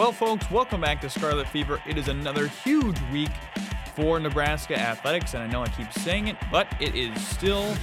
[0.00, 1.78] Well, folks, welcome back to Scarlet Fever.
[1.86, 3.28] It is another huge week
[3.94, 7.76] for Nebraska athletics, and I know I keep saying it, but it is still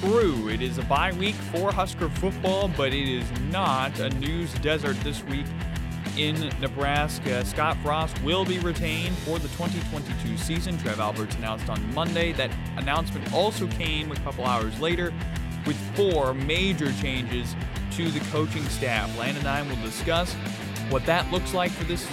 [0.00, 0.48] true.
[0.48, 4.96] It is a bye week for Husker football, but it is not a news desert
[5.04, 5.46] this week
[6.18, 7.44] in Nebraska.
[7.44, 10.76] Scott Frost will be retained for the 2022 season.
[10.76, 12.32] Trev Alberts announced on Monday.
[12.32, 15.14] That announcement also came a couple hours later
[15.64, 17.54] with four major changes
[17.92, 19.16] to the coaching staff.
[19.16, 20.34] Landon and I will discuss
[20.90, 22.06] what that looks like for this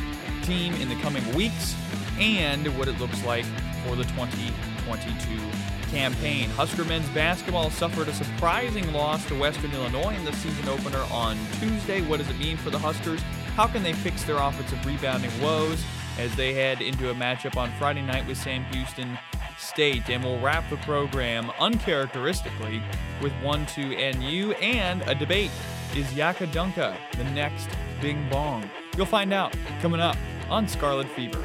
[0.44, 1.76] team in the coming weeks
[2.20, 3.46] and what it looks like
[3.86, 6.50] for the 2022 campaign.
[6.52, 11.38] Husker men's basketball suffered a surprising loss to Western Illinois in the season opener on
[11.60, 12.02] Tuesday.
[12.02, 13.22] What does it mean for the Huskers?
[13.56, 15.84] How can they fix their offensive rebounding woes
[16.20, 19.18] as they head into a matchup on Friday night with Sam Houston
[19.58, 20.10] State?
[20.10, 22.82] And we'll wrap the program uncharacteristically
[23.22, 25.52] with 1 2 NU and a debate.
[25.96, 27.70] Is Yaka Dunka the next
[28.02, 28.70] Bing Bong?
[28.96, 30.18] You'll find out coming up
[30.50, 31.44] on Scarlet Fever.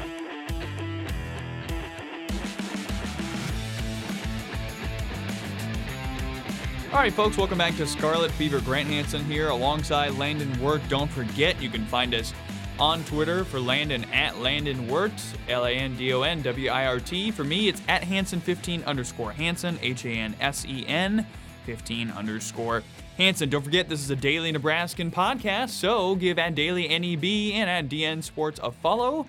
[6.91, 8.61] All right, folks, welcome back to Scarlet Fever.
[8.61, 10.81] Grant Hansen here alongside Landon Wirt.
[10.89, 12.33] Don't forget, you can find us
[12.79, 15.11] on Twitter for Landon at Landon Wirt,
[15.49, 17.31] L A N D O N W I R T.
[17.31, 21.25] For me, it's at Hansen15 underscore Hansen, H A N S E N
[21.65, 22.83] 15 underscore
[23.17, 23.49] Hansen.
[23.49, 27.87] Don't forget, this is a daily Nebraskan podcast, so give at Daily NEB and at
[27.87, 29.27] DN Sports a follow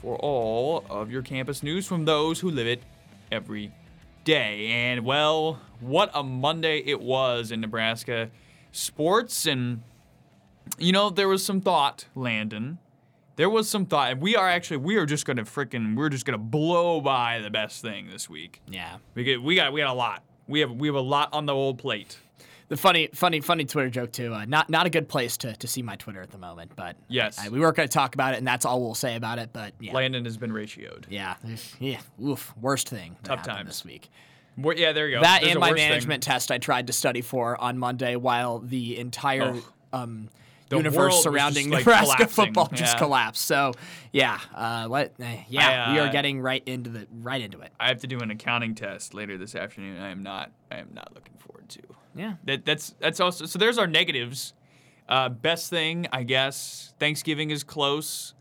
[0.00, 2.82] for all of your campus news from those who live it
[3.30, 3.72] every
[4.24, 4.68] day.
[4.68, 8.30] And well, what a Monday it was in Nebraska
[8.72, 9.44] sports.
[9.44, 9.82] And,
[10.78, 12.78] you know, there was some thought, Landon.
[13.36, 14.18] There was some thought.
[14.18, 17.40] We are actually, we are just going to freaking, we're just going to blow by
[17.40, 18.62] the best thing this week.
[18.66, 18.96] Yeah.
[19.14, 20.22] We, get, we got, we got a lot.
[20.48, 22.16] We have, we have a lot on the old plate.
[22.68, 24.34] The funny, funny, funny Twitter joke too.
[24.34, 26.96] Uh, not, not a good place to, to see my Twitter at the moment, but
[27.08, 27.38] Yes.
[27.38, 29.50] I, we weren't going to talk about it, and that's all we'll say about it.
[29.52, 31.04] But yeah, Landon has been ratioed.
[31.08, 31.36] yeah,
[31.78, 32.00] yeah.
[32.22, 33.16] Oof, worst thing.
[33.22, 34.08] Tough time this week.
[34.58, 35.20] Well, yeah, there you go.
[35.22, 35.88] That There's and my worse thing.
[35.90, 39.62] management test I tried to study for on Monday, while the entire Oh.
[39.92, 40.28] um,
[40.70, 42.44] The universe surrounding just, like, Nebraska collapsing.
[42.46, 42.98] football just Yeah.
[42.98, 43.44] collapsed.
[43.44, 43.74] So
[44.12, 45.12] yeah, uh, what?
[45.20, 47.70] eh, yeah, I, we uh, are getting right into the right into it.
[47.78, 50.00] I have to do an accounting test later this afternoon.
[50.02, 50.50] I am not.
[50.72, 51.82] I am not looking forward to.
[52.16, 52.34] Yeah.
[52.44, 53.58] That that's that's also so.
[53.58, 54.54] There's our negatives.
[55.08, 56.92] Uh, best thing, I guess.
[56.98, 58.34] Thanksgiving is close.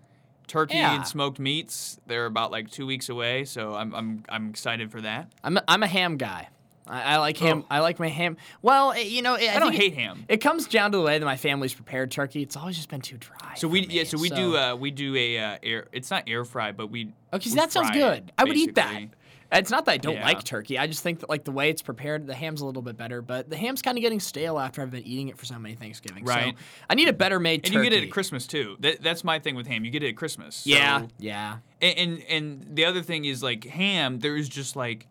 [0.47, 0.95] Turkey Yeah.
[0.95, 1.99] and smoked meats.
[2.07, 5.31] They're about like two weeks away, so I'm I'm I'm excited for that.
[5.43, 6.49] I'm a, I'm a ham guy.
[6.87, 7.63] I, I like ham.
[7.63, 7.67] Oh.
[7.69, 8.37] I like my ham.
[8.61, 10.25] Well, it, you know, it, I, I don't think it- hate ham.
[10.29, 12.43] It comes down to the way that my family's prepared turkey.
[12.43, 13.55] It's always just been too dry.
[13.55, 14.03] So we yeah.
[14.03, 15.87] So we do uh we do a uh, air.
[15.91, 17.11] It's not air fry, but we.
[17.33, 18.31] okay, we that sounds good.
[18.37, 19.01] I would eat that.
[19.51, 20.25] It's not that I don't Yeah.
[20.25, 20.77] like turkey.
[20.79, 23.21] I just think that like the way it's prepared, the ham's a little bit better.
[23.21, 25.75] But the ham's kind of getting stale after I've been eating it for so many
[25.75, 26.27] Thanksgivings.
[26.27, 26.55] Right.
[26.57, 27.75] So I need a better made And turkey.
[27.85, 28.75] you get it at Christmas too.
[28.79, 29.85] That, that's my thing with ham.
[29.85, 30.55] You get it at Christmas.
[30.57, 31.05] So- Yeah.
[31.19, 31.57] Yeah.
[31.81, 34.19] And, and and the other thing is like ham.
[34.19, 35.07] There's just like,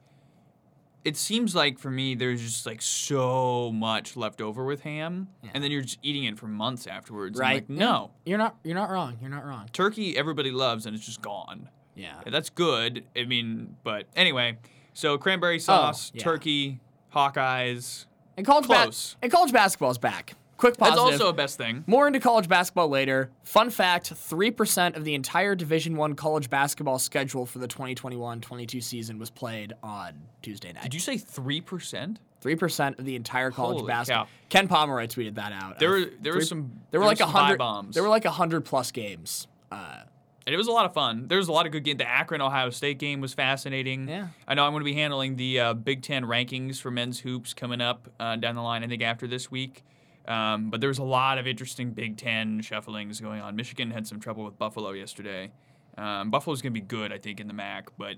[1.05, 5.63] it seems like for me there's just like so much left over with ham, and
[5.63, 7.39] then you're just eating it for months afterwards.
[7.39, 7.55] I'm Right.
[7.57, 8.57] like, no, You're not.
[8.65, 9.19] You're not wrong.
[9.21, 9.69] You're not wrong.
[9.73, 11.69] turkey everybody loves and it's just gone.
[11.95, 12.21] Yeah.
[12.27, 13.05] That's good.
[13.17, 14.59] I mean, but anyway,
[14.93, 16.23] so cranberry sauce, Oh, yeah.
[16.25, 16.81] turkey,
[17.15, 18.07] Hawkeyes.
[18.37, 18.91] And college ba-
[19.23, 20.35] and college basketball's back.
[20.57, 21.05] Quick positive.
[21.11, 21.83] That's also a best thing.
[21.87, 23.31] More into college basketball later.
[23.43, 28.83] Fun fact: three percent of the entire Division One college basketball schedule for the 2021-22
[28.83, 30.85] season was played on Tuesday night.
[30.85, 32.19] Did you say three percent?
[32.41, 34.25] Three percent of the entire college Holy basketball.
[34.27, 34.31] cow.
[34.49, 35.79] Ken Pomeroy tweeted that out.
[35.79, 37.95] There Uh, were there were some There were like a hundred bombs.
[37.95, 39.49] There were like a hundred plus games.
[39.73, 40.03] Uh,
[40.47, 41.27] it was a lot of fun.
[41.29, 41.99] There was a lot of good games.
[41.99, 44.09] The Akron Ohio State game was fascinating.
[44.09, 44.29] Yeah.
[44.47, 47.55] I know I'm going to be handling the uh, Big Ten rankings for men's hoops
[47.55, 48.85] coming up uh, down the line.
[48.85, 49.85] I think after this week.
[50.27, 53.57] Um, but there was a lot of interesting Big Ten shufflings going on.
[53.57, 55.51] Michigan had some trouble with Buffalo yesterday.
[55.99, 58.17] Um, Buffalo's going to be good, I think, in the MAC, but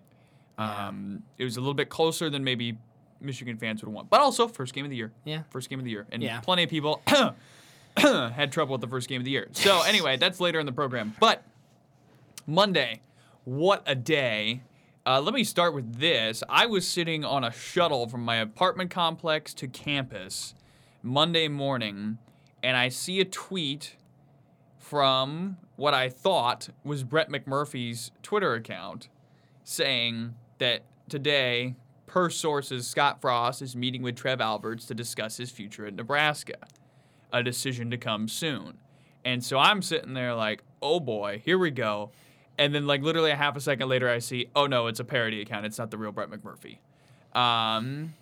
[0.57, 2.79] um, it was a little bit closer than maybe
[3.21, 4.09] Michigan fans would want.
[4.09, 5.13] But also, first game of the year.
[5.25, 5.43] Yeah.
[5.51, 6.07] First game of the year.
[6.13, 6.41] And Yeah.
[6.41, 7.03] plenty of people
[7.97, 9.49] had trouble with the first game of the year.
[9.53, 11.15] So, anyway, that's later in the program.
[11.19, 11.43] But
[12.49, 13.01] Monday,
[13.43, 14.63] what a day.
[15.05, 16.45] Uh, let me start with this.
[16.49, 20.55] I was sitting on a shuttle from my apartment complex to campus
[21.03, 22.19] Monday morning,
[22.63, 23.97] and I see a tweet
[24.79, 29.09] from what I thought was Brett McMurphy's Twitter account
[29.65, 31.75] saying that today,
[32.07, 36.59] per sources, Scott Frost is meeting with Trev Alberts to discuss his future at Nebraska.
[37.33, 38.79] A decision to come soon.
[39.25, 42.13] And so I'm sitting there like, oh boy, here we go.
[42.59, 45.05] And then, like, literally a half a second later, I see, oh no, it's a
[45.05, 45.67] parody account.
[45.67, 46.79] It's not the real Brett McMurphy.
[47.39, 48.15] Um,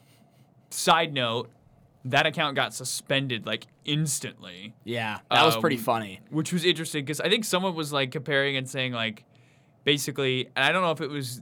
[0.70, 1.50] side note,
[2.04, 6.20] that account got suspended like instantly, Yeah, that was pretty Um, funny.
[6.30, 9.24] which was interesting because I think someone was like comparing and saying like,
[9.84, 11.40] basically, and I don't know if it was,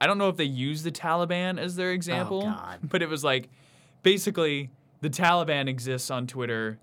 [0.00, 2.80] I don't know if they used the Taliban as their example, God.
[2.82, 3.48] but it was like,
[4.02, 4.70] basically,
[5.00, 6.78] the Taliban exists on Twitter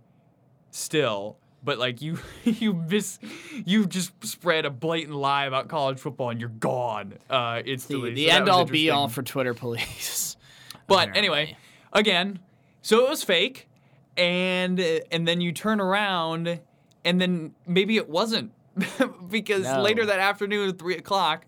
[0.72, 1.38] still.
[1.63, 3.19] But like you, you miss,
[3.66, 8.10] you just spread a blatant lie about college football and you're gone uh, instantly.
[8.12, 10.38] The, the So end all be all for Twitter police.
[10.88, 11.19] But apparently.
[11.19, 11.58] anyway,
[11.94, 12.40] again,
[12.81, 13.69] so it was fake,
[14.18, 14.78] and
[15.10, 16.60] and then you turn around,
[17.06, 18.52] and then maybe it wasn't,
[19.30, 19.81] because No.
[19.81, 21.46] later that afternoon at three o'clock,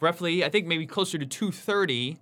[0.00, 2.16] roughly, I think maybe closer to two thirty,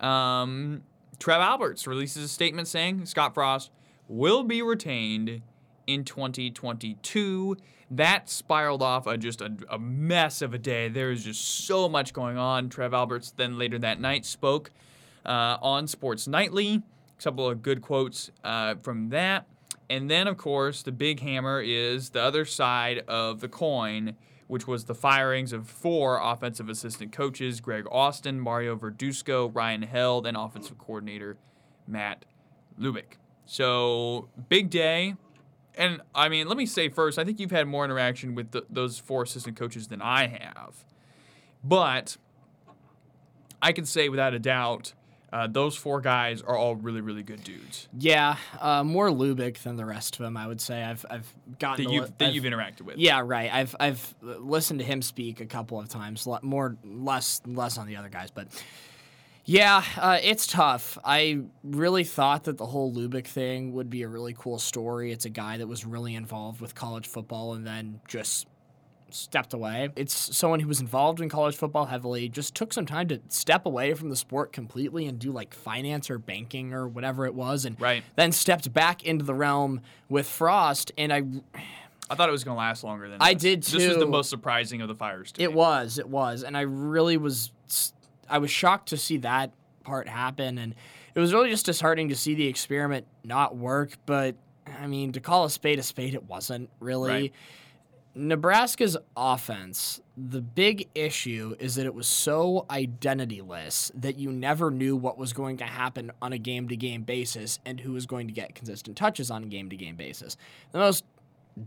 [0.00, 0.82] um,
[1.18, 3.72] Trev Alberts releases a statement saying Scott Frost
[4.06, 5.42] will be retained
[5.86, 7.56] in 2022.
[7.90, 10.88] That spiraled off a, just a, a mess of a day.
[10.88, 12.68] There was just so much going on.
[12.68, 14.70] Trev Alberts then later that night spoke
[15.26, 16.82] uh, on Sports Nightly.
[17.18, 19.46] A couple of good quotes uh, from that.
[19.90, 24.66] And then, of course, the big hammer is the other side of the coin, which
[24.66, 30.34] was the firings of four offensive assistant coaches Greg Austin, Mario Verduzco, Ryan Held, and
[30.34, 31.36] offensive coordinator
[31.86, 32.24] Matt
[32.80, 33.18] Lubick.
[33.44, 35.16] So, big day.
[35.76, 38.64] And I mean, let me say first, I think you've had more interaction with th
[38.68, 40.84] those four assistant coaches than I have.
[41.64, 42.16] But
[43.60, 44.92] I can say without a doubt,
[45.32, 49.76] uh, those four guys are all really, really good dudes Yeah, uh, more Lubick than
[49.76, 50.36] the rest of them.
[50.36, 52.98] I would say I've I've gotten that you've li- that I've- you've interacted with.
[52.98, 53.50] Yeah, right.
[53.52, 56.26] I've I've listened to him speak a couple of times.
[56.42, 58.48] More less less on the other guys, but
[59.44, 60.98] yeah, uh, it's tough.
[61.04, 65.10] I really thought that the whole Lubick thing would be a really cool story.
[65.12, 68.46] It's a guy that was really involved with college football and then just
[69.10, 69.90] stepped away.
[69.94, 73.66] It's someone who was involved in college football heavily, just took some time to step
[73.66, 77.64] away from the sport completely and do like finance or banking or whatever it was,
[77.66, 78.02] and Right.
[78.16, 80.92] then stepped back into the realm with Frost.
[80.96, 81.24] And I
[82.08, 83.42] I thought it was going to last longer than I this.
[83.42, 83.78] did too.
[83.78, 85.32] This was the most surprising of the fires.
[85.32, 85.54] To It me.
[85.56, 87.52] was, it was, and I really was,
[88.28, 89.52] I was shocked to see that
[89.84, 90.74] part happen, and
[91.14, 93.92] it was really just disheartening to see the experiment not work.
[94.06, 94.36] But
[94.66, 97.10] I mean, to call a spade a spade, it wasn't really.
[97.10, 97.32] Right.
[98.14, 104.94] Nebraska's offense, the big issue is that it was so identityless that you never knew
[104.94, 108.26] what was going to happen on a game to game basis and who was going
[108.26, 110.36] to get consistent touches on a game to game basis.
[110.72, 111.04] The most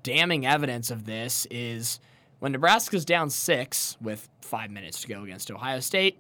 [0.04, 2.00] damning evidence of this is
[2.40, 6.20] when Nebraska's down six with five minutes to go against Ohio State.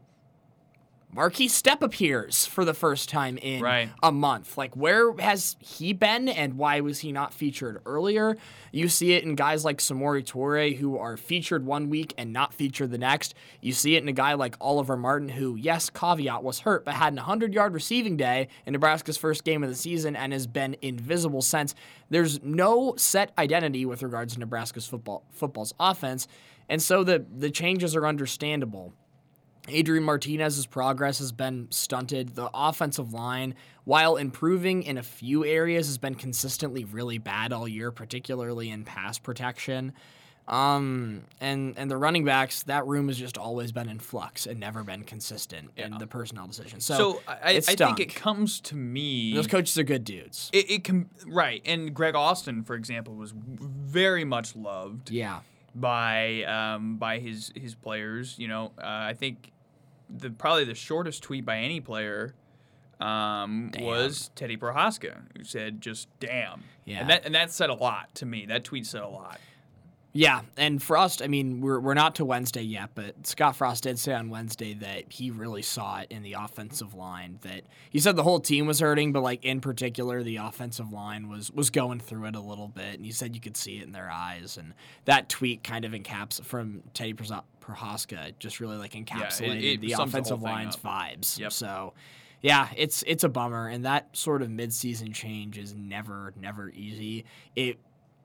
[1.16, 3.90] Markese Stepp appears for the first time in Right.
[4.04, 4.58] a month.
[4.58, 8.36] Like, where has he been and why was he not featured earlier?
[8.74, 12.54] You see it in guys like Samori Toure, who are featured one week and not
[12.54, 13.34] featured the next.
[13.62, 16.96] You see it in a guy like Oliver Martin, who, yes, caveat, was hurt, but
[16.96, 20.48] had an 100 yard receiving day in Nebraska's first game of the season and has
[20.48, 21.74] been invisible since.
[22.10, 26.28] There's no set identity with regards to Nebraska's football football's offense,
[26.68, 28.94] and so the, the changes are understandable.
[29.68, 32.36] Adrian Martinez's progress has been stunted.
[32.36, 37.68] The offensive line, while improving in a few areas, has been consistently really bad all
[37.68, 39.94] year, particularly in pass protection.
[40.48, 44.60] Um, and and the running backs, that room has just always been in flux and
[44.60, 46.86] never been consistent in the personnel decisions.
[46.86, 49.34] So, So I, I think it comes to me.
[49.34, 50.52] those coaches are good dudes.
[50.54, 55.40] It, it can right, and Greg Austin, for example, was very much loved Yeah,
[55.74, 58.38] by um, by his his players.
[58.38, 59.52] You know, uh, I think
[60.10, 62.34] the probably the shortest tweet by any player
[63.00, 67.02] um, was Teddy Prochazka, who said just "damn." Yeah.
[67.02, 68.46] and that and that said a lot to me.
[68.46, 69.40] That tweet said a lot.
[70.18, 74.00] Yeah, and Frost, I mean, we're, we're not to Wednesday yet, but Scott Frost did
[74.00, 77.38] say on Wednesday that he really saw it in the offensive line.
[77.42, 81.28] That he said the whole team was hurting, but like in particular, the offensive line
[81.28, 83.84] was was going through it a little bit, and he said you could see it
[83.84, 84.56] in their eyes.
[84.56, 89.88] And that tweet kind of encaps from Teddy Prochazka just really like encapsulated it the
[89.88, 90.82] the offensive thing line's up.
[90.82, 91.38] vibes.
[91.38, 91.52] Yep.
[91.52, 91.94] So.
[92.42, 97.26] Yeah, it's it's a bummer, and that sort of midseason change is never never easy.
[97.56, 97.80] It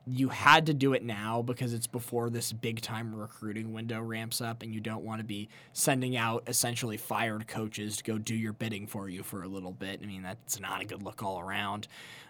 [0.07, 4.41] you had to do it now because it's before this big time recruiting window ramps
[4.41, 8.35] up and you don't want to be sending out essentially fired coaches to go do
[8.35, 9.99] your bidding for you for a little bit.
[10.01, 11.87] I mean, that's not a good look all around.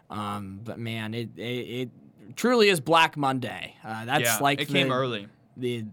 [0.09, 1.89] Um, but man, it, it, it
[2.35, 3.75] truly is Black Monday.
[3.83, 5.27] Uh, that's yeah, like it the, came early.
[5.55, 5.85] the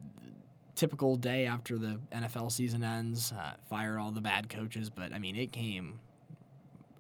[0.74, 3.32] typical day after the NFL season ends.
[3.32, 6.00] Uh, fire all the bad coaches, but I mean, it came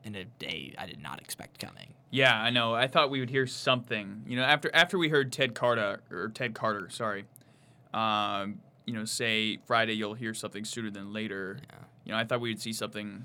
[0.08, 1.94] in a day I did not expect coming.
[2.10, 2.74] Yeah, I know.
[2.74, 4.24] I thought we would hear something.
[4.26, 7.26] You know, after after we heard Ted Carter or Ted Carter, sorry,
[7.92, 11.58] um, you know, say Friday you'll hear something sooner than later.
[11.60, 11.76] Yeah.
[12.04, 13.24] You know, I thought we would see something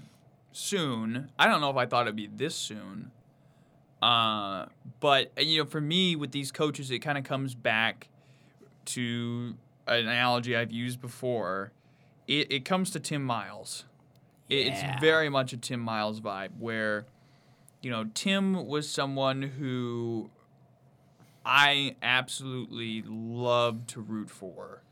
[0.52, 1.32] soon.
[1.40, 3.12] I don't know if I thought it'd be this soon.
[4.02, 4.66] Uh,
[5.00, 8.10] but you know, for me, with these coaches, it kind of comes back
[8.86, 9.56] to
[9.88, 11.72] an analogy I've used before.
[12.28, 13.86] It, it comes to Tim Miles.
[14.50, 14.92] It- Yeah.
[14.94, 17.06] It's very much a Tim Miles vibe where,
[17.82, 20.30] you know, Tim was someone who
[21.46, 24.84] I absolutely loved to root for.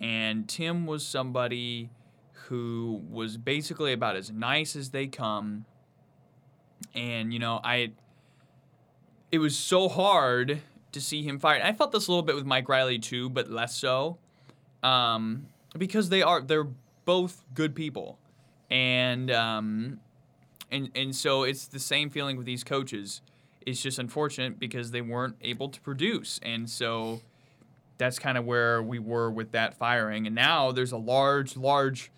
[0.00, 1.90] And Tim was somebody
[2.48, 5.64] who was basically about as nice as they come.
[6.94, 7.92] And, you know, I
[9.30, 10.60] it was so hard
[10.92, 11.62] to see him fired.
[11.62, 14.18] I felt this a little bit with Mike Riley too, but less so.
[14.82, 15.46] Um,
[15.78, 16.68] because they are they're
[17.04, 18.18] both good people.
[18.72, 20.00] And um,
[20.70, 23.20] and and so it's the same feeling with these coaches.
[23.66, 26.40] It's just unfortunate because they weren't able to produce.
[26.42, 27.20] And so
[27.98, 30.26] that's kind of where we were with that firing.
[30.26, 32.10] And now there's a large, large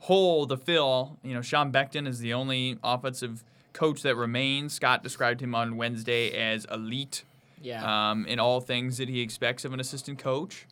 [0.00, 1.18] hole to fill.
[1.24, 3.42] You know, Sean Beckton is the only offensive
[3.72, 4.74] coach that remains.
[4.74, 7.24] Scott described him on Wednesday as elite
[7.62, 8.10] Yeah.
[8.10, 10.66] um, in all things that he expects of an assistant coach.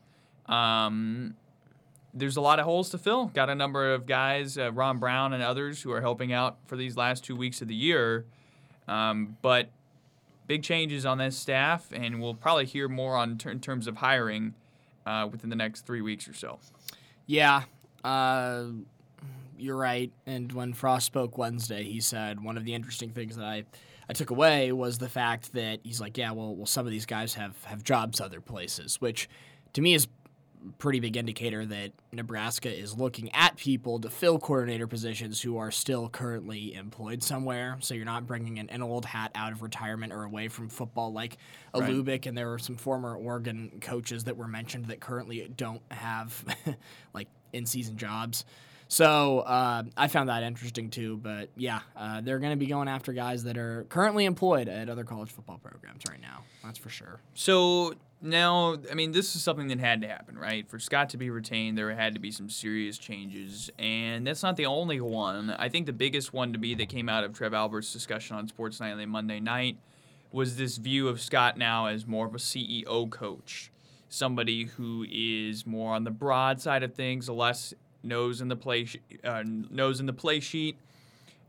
[0.47, 1.35] Um,
[2.13, 3.27] there's a lot of holes to fill.
[3.27, 6.77] Got a number of guys, uh, Ron Brown and others, who are helping out for
[6.77, 8.25] these last two weeks of the year.
[8.89, 9.71] Um, but
[10.47, 13.99] big changes on this staff, and we'll probably hear more on ter- in terms of
[13.99, 14.55] hiring
[15.07, 16.59] uh, within the next three weeks or so.
[17.27, 17.63] Yeah,
[18.03, 18.65] uh,
[19.57, 20.11] you're right.
[20.27, 23.65] And when Frost spoke Wednesday, he said one of the interesting things that I,
[24.09, 27.07] I took away was the fact that he's like, yeah, well, well, some of these
[27.07, 29.29] guys have have jobs other places, which
[29.75, 30.09] to me is
[30.79, 35.71] pretty big indicator that Nebraska is looking at people to fill coordinator positions who are
[35.71, 37.77] still currently employed somewhere.
[37.81, 41.13] So you're not bringing an, an old hat out of retirement or away from football
[41.13, 41.39] like
[41.75, 41.91] a Right.
[41.91, 46.45] Lubick, and there were some former Oregon coaches that were mentioned that currently don't have
[47.15, 48.45] like in season jobs.
[48.91, 51.17] So uh, I found that interesting too.
[51.17, 54.91] But yeah, uh, they're going to be going after guys that are currently employed at
[54.91, 56.43] other college football programs right now.
[56.65, 57.21] That's for sure.
[57.33, 60.69] So now, I mean, this is something that had to happen, right?
[60.69, 64.57] For Scott to be retained, there had to be some serious changes, and that's not
[64.57, 65.51] the only one.
[65.51, 68.49] I think the biggest one to be that came out of Trev Alberts' discussion on
[68.49, 69.79] Sports Nightly Monday night
[70.33, 73.71] was this view of Scott now as more of a CEO coach,
[74.09, 78.89] somebody who is more on the broad side of things, less nose in the play,
[79.25, 80.79] uh, nose in the play sheet,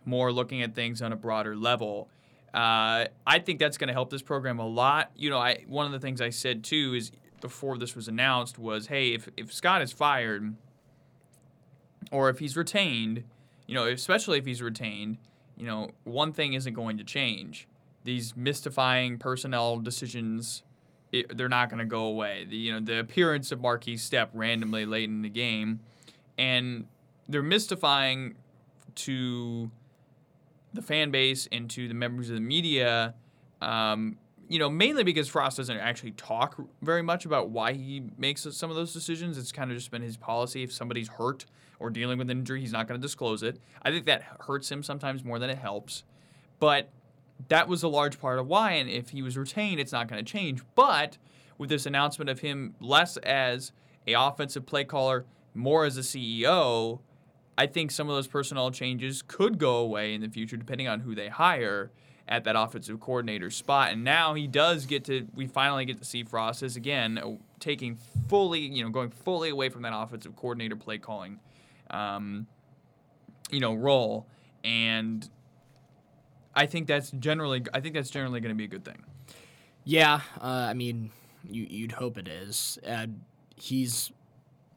[0.05, 2.10] more looking at things on a broader level.
[2.53, 5.12] Uh, I think that's going to help this program a lot.
[5.15, 8.60] You know, I one of the things I said too is before this was announced
[8.60, 10.55] was, hey, if if Scott is fired
[12.12, 13.24] or if he's retained,
[13.67, 15.17] you know, especially if he's retained,
[15.58, 17.67] you know, one thing isn't going to change.
[18.03, 20.63] These mystifying personnel decisions,
[21.12, 22.46] it, they're not going to go away.
[22.50, 25.79] The, you know, the appearance of Markese Stepp randomly late in the game,
[26.41, 26.86] and
[27.29, 28.33] they're mystifying
[28.95, 29.69] to
[30.74, 33.13] the fan base and to the members of the media.
[33.62, 34.17] Um,
[34.50, 38.71] you know, mainly because Frost doesn't actually talk very much about why he makes some
[38.71, 39.38] of those decisions.
[39.38, 40.63] It's kind of just been his policy.
[40.63, 41.45] If somebody's hurt
[41.79, 43.60] or dealing with an injury, he's not going to disclose it.
[43.83, 46.03] I think that hurts him sometimes more than it helps.
[46.60, 46.89] But
[47.50, 48.71] that was a large part of why.
[48.74, 50.63] And if he was retained, it's not going to change.
[50.74, 51.19] But
[51.60, 53.74] with this announcement of him less as
[54.07, 57.00] a offensive play caller, more as a CEO,
[57.58, 61.01] I think some of those personnel changes could go away in the future, depending on
[61.01, 61.91] who they hire
[62.27, 63.91] at that offensive coordinator spot.
[63.91, 67.31] And now he does get to, we finally get to see Frost as again uh,
[67.60, 67.98] taking
[68.29, 71.39] fully, you know, going fully away from that offensive coordinator play calling,
[71.89, 72.48] um,
[73.51, 74.27] you know, role.
[74.63, 75.29] And
[76.55, 79.03] I think that's generally, I think that's generally going to be a good thing.
[79.84, 81.12] Yeah, uh, I mean,
[81.50, 82.79] you, you'd hope it is.
[82.88, 83.08] Uh,
[83.55, 84.12] he's,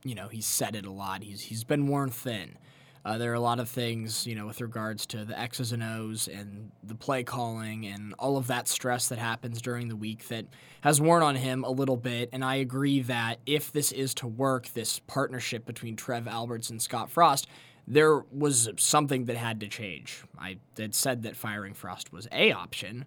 [0.05, 1.23] you know, he's said it a lot.
[1.23, 2.59] He's he's been worn thin.
[3.05, 5.83] Uh, there are a lot of things, you know, with regards to the X's and
[5.83, 10.29] O's and the play calling and all of that stress that happens during the week
[10.29, 10.47] that
[10.81, 12.31] has worn on him a little bit.
[12.33, 16.81] And I agree that if this is to work, this partnership between Trev Alberts and
[16.81, 17.47] Scott Frost,
[17.87, 20.25] there was something that had to change.
[20.39, 23.05] I had said that firing Frost was a option,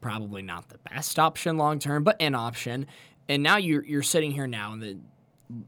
[0.00, 2.86] probably not the best option long term, but an option.
[3.28, 4.98] And now you're you're sitting here now in the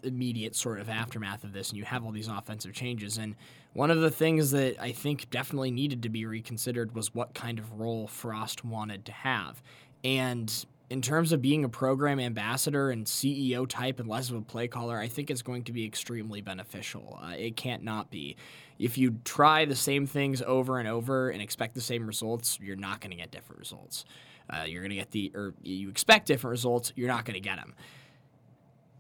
[0.03, 3.19] immediate sort of aftermath of this, and you have all these offensive changes.
[3.19, 3.35] And
[3.73, 7.59] one of the things that I think definitely needed to be reconsidered was what kind
[7.59, 9.63] of role Frost wanted to have.
[10.03, 14.43] And in terms of being a program ambassador and CEO type and less of a
[14.43, 17.19] play caller, I think it's going to be extremely beneficial.
[17.23, 18.37] Uh, it can't not be.
[18.79, 22.77] If you try the same things over and over and expect the same results, you're
[22.77, 24.05] not going to get different results.
[24.51, 27.41] Uh, you're going to get the, or you expect different results, you're not going to
[27.41, 27.75] get them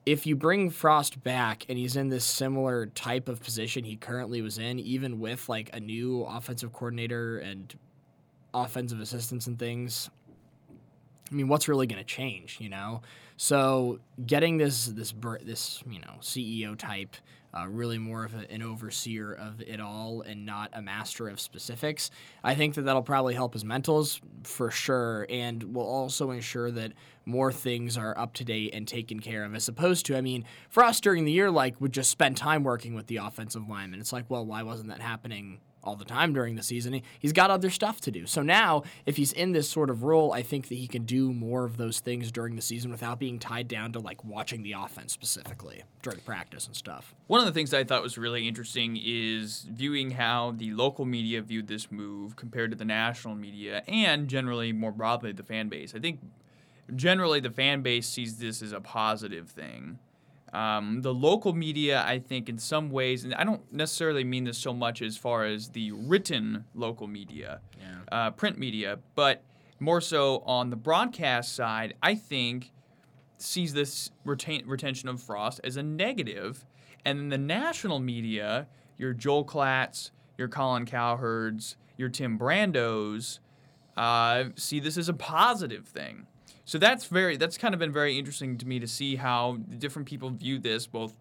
[0.07, 4.43] if you bring Frost back and he's in this similar type of position he currently
[4.43, 7.75] was in, even with like a new offensive coordinator and
[8.53, 10.11] offensive assistants and things,
[11.31, 13.01] I mean, what's really going to change, you know?
[13.37, 17.17] So getting this this this you know CEO type
[17.57, 21.41] uh, really more of a, an overseer of it all and not a master of
[21.41, 22.11] specifics.
[22.43, 26.93] I think that that'll probably help his mentals for sure, and will also ensure that
[27.25, 30.45] more things are up to date and taken care of, as opposed to, I mean,
[30.69, 34.01] for us during the year, like, would just spend time working with the offensive lineman.
[34.01, 37.00] It's like, well, why wasn't that happening all the time during the season.
[37.19, 38.26] He's got other stuff to do.
[38.26, 41.33] So now, if he's in this sort of role, I think that he can do
[41.33, 44.73] more of those things during the season without being tied down to like watching the
[44.73, 47.14] offense specifically during practice and stuff.
[47.26, 51.43] One of the things I thought was really interesting is viewing how the local media
[51.43, 55.95] viewed this move compared to the national media and generally more broadly the fan base.
[55.95, 56.21] I think
[56.95, 59.99] generally the fan base sees this as a positive thing.
[60.55, 64.57] Um, the local media, I think, in some ways, and I don't necessarily mean this
[64.57, 67.87] so much as far as the written local media, yeah.
[68.13, 69.43] uh, print media, but
[69.81, 72.71] more so on the broadcast side, I think
[73.37, 76.65] sees this retain, retention of Frost as a negative.
[77.05, 83.41] And then the national media, your Joel Klatt, your Colin Cowherds, your Tim Brandos,
[83.97, 86.27] uh, see this as a positive thing.
[86.64, 90.09] So that's very that's kind of been very interesting to me to see how different
[90.09, 91.14] people view this, both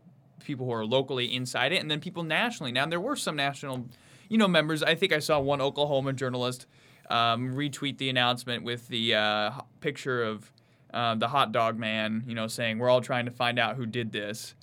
[0.43, 2.71] people who are locally inside it and then people nationally.
[2.71, 3.87] Now there were some national,
[4.29, 4.83] you know, members.
[4.83, 6.65] I think I saw one Oklahoma journalist
[7.09, 10.51] um, retweet the announcement with the uh, picture of
[10.93, 13.85] uh, the hot dog man, you know, saying we're all trying to find out who
[13.85, 14.55] did this.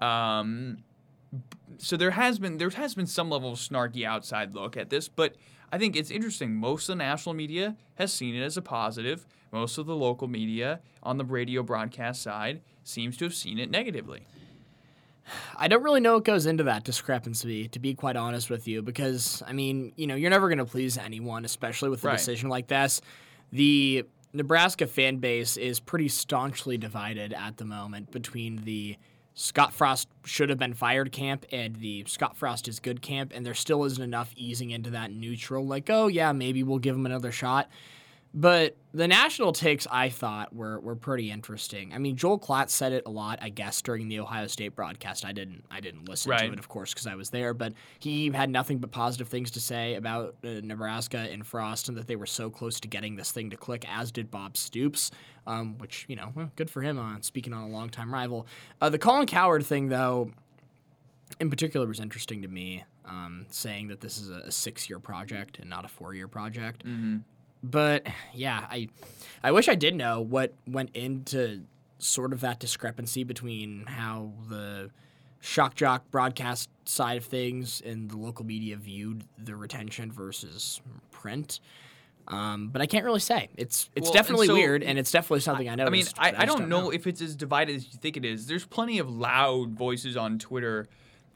[0.00, 0.84] Um,
[1.78, 5.08] so there has been there has been some level of snarky outside look at this,
[5.08, 5.34] but
[5.70, 6.54] I think it's interesting.
[6.54, 9.26] Most of the national media has seen it as a positive.
[9.52, 13.70] Most of the local media on the radio broadcast side seems to have seen it
[13.70, 14.22] negatively.
[15.56, 18.82] I don't really know what goes into that discrepancy, to be quite honest with you,
[18.82, 22.16] because, I mean, you know, you're never going to please anyone, especially with a right.
[22.16, 23.00] decision like this.
[23.52, 28.96] The Nebraska fan base is pretty staunchly divided at the moment between the
[29.40, 33.46] Scott Frost should have been fired camp and the Scott Frost is good camp, and
[33.46, 37.06] there still isn't enough easing into that neutral, like, oh, yeah, maybe we'll give him
[37.06, 37.70] another shot.
[38.34, 41.94] But the national takes I thought were were pretty interesting.
[41.94, 45.24] I mean, Joel Klatt said it a lot, I guess, during the Ohio State broadcast.
[45.24, 46.46] I didn't I didn't listen right.
[46.46, 47.54] to it, of course, because I was there.
[47.54, 51.96] But he had nothing but positive things to say about uh, Nebraska and Frost, and
[51.96, 53.86] that they were so close to getting this thing to click.
[53.88, 55.10] As did Bob Stoops,
[55.46, 58.46] um, which you know, well, good for him on speaking on a longtime rival.
[58.80, 60.32] Uh, the Colin Cowherd thing, though,
[61.40, 62.84] in particular, was interesting to me.
[63.06, 66.84] Um, saying that this is a, a six-year project and not a four-year project.
[66.84, 67.20] Mm-hmm
[67.62, 68.88] but yeah, I
[69.42, 71.62] I wish I did know what went into
[71.98, 74.90] sort of that discrepancy between how the
[75.40, 81.60] shock jock broadcast side of things and the local media viewed the retention versus print.
[82.26, 83.48] Um, but I can't really say.
[83.56, 85.86] It's it's well, definitely so, weird, and it's definitely something I, I know.
[85.86, 87.98] I mean, I, I, I don't, don't know, know, if it's as divided as you
[87.98, 88.46] think it is.
[88.46, 90.88] There's plenty of loud voices on Twitter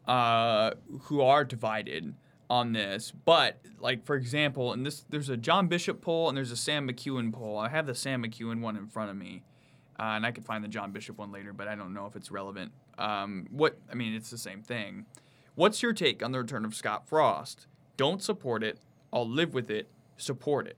[0.06, 2.14] uh, who are divided
[2.50, 6.50] on this, but like for example, and this there's a John Bishop poll and there's
[6.50, 7.58] a Sam McKewon poll.
[7.58, 9.42] I have the Sam McKewon one in front of me,
[9.98, 12.16] uh, and I could find the John Bishop one later, but I don't know if
[12.16, 12.72] it's relevant.
[12.98, 15.06] Um, what I mean, it's the same thing.
[15.54, 17.66] What's your take on the return of Scott Frost?
[17.96, 18.78] Don't support it.
[19.12, 19.88] I'll live with it.
[20.16, 20.76] Support it.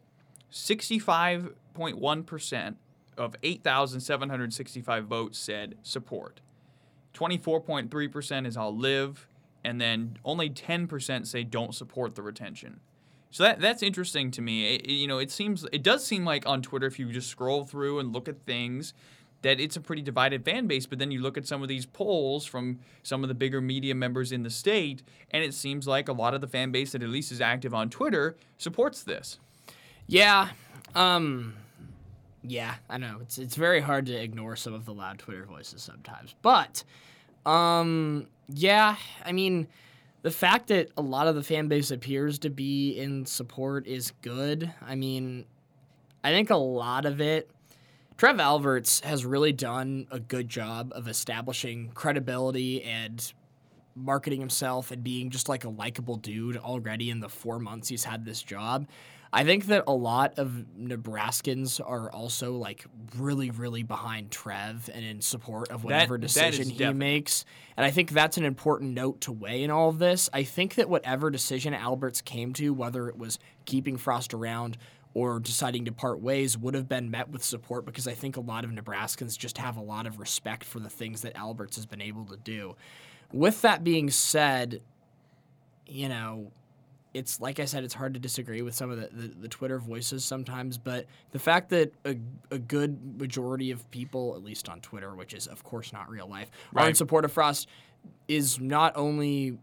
[0.51, 2.77] Sixty-five point one percent
[3.17, 6.41] of 8,765 votes said support.
[7.15, 9.29] 24.3% is I'll live
[9.65, 12.81] and then only 10% say don't support the retention.
[13.31, 14.77] So that that's interesting to me.
[14.77, 17.65] It, you know, it seems it does seem like on Twitter if you just scroll
[17.65, 18.95] through and look at things
[19.43, 21.85] that it's a pretty divided fan base, but then you look at some of these
[21.85, 26.09] polls from some of the bigger media members in the state and it seems like
[26.09, 29.41] a lot of the fan base that at least is active on Twitter supports this.
[30.07, 30.51] Yeah.
[30.95, 31.55] Um
[32.47, 33.19] yeah, I know.
[33.21, 36.35] It's it's very hard to ignore some of the loud Twitter voices sometimes.
[36.43, 36.85] But
[37.47, 39.69] um yeah, I mean,
[40.23, 44.13] the fact that a lot of the fan base appears to be in support is
[44.23, 44.73] good.
[44.83, 45.45] I mean,
[46.23, 47.51] I think a lot of it.
[48.17, 53.33] Trev Alberts has really done a good job of establishing credibility and
[53.97, 58.05] marketing himself and being just like a likable dude already in the four months he's
[58.05, 58.87] had this job.
[59.37, 62.85] I think that a lot of Nebraskans are also like
[63.17, 67.45] really, really behind Trev and in support of whatever that, decision that he makes.
[67.77, 70.31] And I think that's an important note to weigh in all of this.
[70.33, 74.79] I think that whatever decision Alberts came to, whether it was keeping Frost around
[75.15, 78.41] or deciding to part ways, would have been met with support because I think a
[78.41, 81.87] lot of Nebraskans just have a lot of respect for the things that Alberts has
[81.87, 82.77] been able to do.
[83.33, 84.81] With that being said,
[85.89, 86.53] you know,
[87.15, 89.79] it's like I said, it's hard to disagree with some of the, the, the Twitter
[89.79, 92.17] voices sometimes, but the fact that a,
[92.51, 96.29] a good majority of people, at least on Twitter, which is of course not real
[96.29, 97.69] life, are in support of Frost
[98.29, 99.57] is not only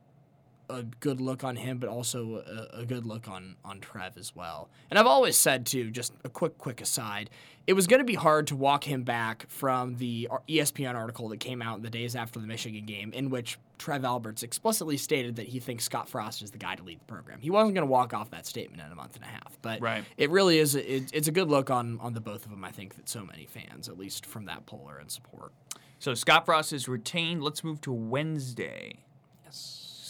[0.80, 4.36] a good look on him, but also a, a good look on on Trev as
[4.36, 4.70] well.
[4.90, 7.30] And I've always said too, just a quick quick aside,
[7.68, 11.40] it was going to be hard to walk him back from the ESPN article that
[11.40, 15.36] came out in the days after the Michigan game, in which Trev Alberts explicitly stated
[15.38, 17.40] that he thinks Scott Frost is the guy to lead the program.
[17.40, 19.82] He wasn't going to walk off that statement in a month and a half, but
[19.82, 20.04] Right.
[20.18, 20.76] it really is.
[20.76, 22.64] It, it's a good look on on the both of them.
[22.64, 25.52] I think that so many fans, at least from that poll, are in support.
[26.00, 27.44] So Scott Frost is retained.
[27.44, 29.04] Let's move to Wednesday.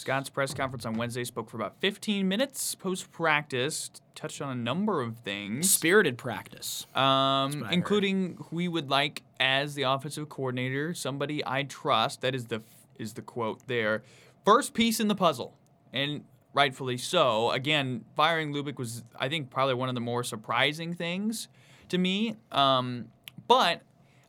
[0.02, 4.60] Scott's press conference on Wednesday spoke for about 15 minutes post practice, touched on a
[4.60, 5.70] number of things.
[5.70, 6.88] Spirited practice.
[6.96, 12.20] um, including who we would like as the offensive coordinator, somebody I trust.
[12.22, 12.62] That is the
[12.98, 14.02] is the quote there.
[14.44, 15.56] First piece in the puzzle,
[15.92, 17.52] and rightfully so.
[17.52, 21.46] Again, firing Lubick was, I think, probably one of the more surprising things
[21.90, 22.34] to me.
[22.50, 23.06] Um,
[23.46, 23.82] but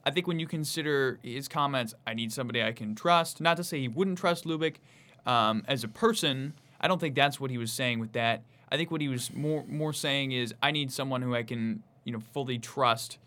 [0.05, 3.41] I think when you consider his comments, I need somebody I can trust.
[3.41, 4.75] Not to say he wouldn't trust Lubick
[5.25, 6.53] um, as a person.
[6.81, 8.43] I don't think that's what he was saying with that.
[8.71, 11.83] I think what he was more more saying is I need someone who I can
[12.03, 13.17] you know fully trust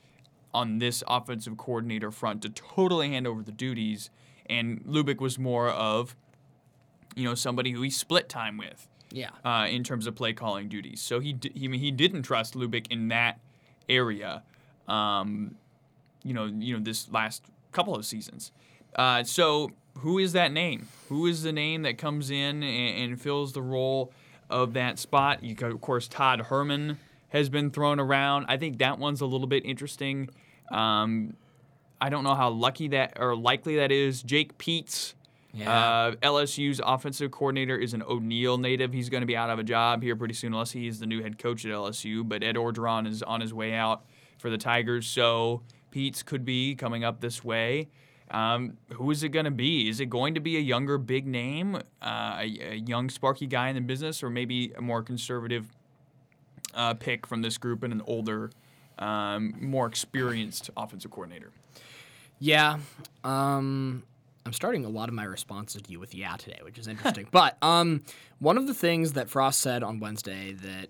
[0.52, 4.11] on this offensive coordinator front to totally hand over the duties.
[4.48, 6.14] And Lubick was more of
[7.14, 9.30] you know somebody who he split time with Yeah.
[9.44, 11.00] uh, in terms of play calling duties.
[11.00, 13.40] So he, di- he he didn't trust Lubick in that
[13.88, 14.42] area.
[14.88, 15.56] Um,
[16.22, 18.52] you know, you know this last couple of seasons.
[18.94, 20.88] Uh, so who is that name?
[21.09, 24.12] Who is the name that comes in and, and fills the role
[24.50, 25.42] of that spot?
[25.42, 28.46] You got, of course, Todd Herman has been thrown around.
[28.48, 30.28] I think that one's a little bit interesting.
[30.70, 31.35] Um,
[32.00, 34.22] I don't know how lucky that or likely that is.
[34.22, 35.14] Jake Peetz.
[35.52, 35.72] Yeah.
[35.72, 38.92] Uh, LSU's offensive coordinator is an O'Neill native.
[38.92, 41.22] He's going to be out of a job here pretty soon, unless he's the new
[41.22, 42.28] head coach at LSU.
[42.28, 44.04] But Ed Orgeron is on his way out
[44.38, 47.88] for the Tigers, so Peetz could be coming up this way.
[48.30, 49.88] Um, who is it going to be?
[49.88, 53.68] Is it going to be a younger big name, uh, a, a young sparky guy
[53.68, 55.66] in the business, or maybe a more conservative
[56.74, 58.50] uh, pick from this group and an older,
[58.98, 61.52] um, more experienced offensive coordinator?
[62.38, 62.78] Yeah.
[63.24, 64.02] Um,
[64.44, 67.26] I'm starting a lot of my responses to you with yeah today, which is interesting.
[67.32, 68.02] but um,
[68.38, 70.88] one of the things that Frost said on Wednesday that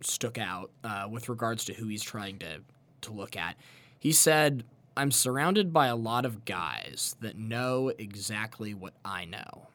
[0.00, 2.60] stuck out uh, with regards to who he's trying to
[3.00, 3.56] to look at,
[4.00, 4.64] he said,
[4.98, 9.68] "I'm surrounded by a lot of guys that know exactly what I know."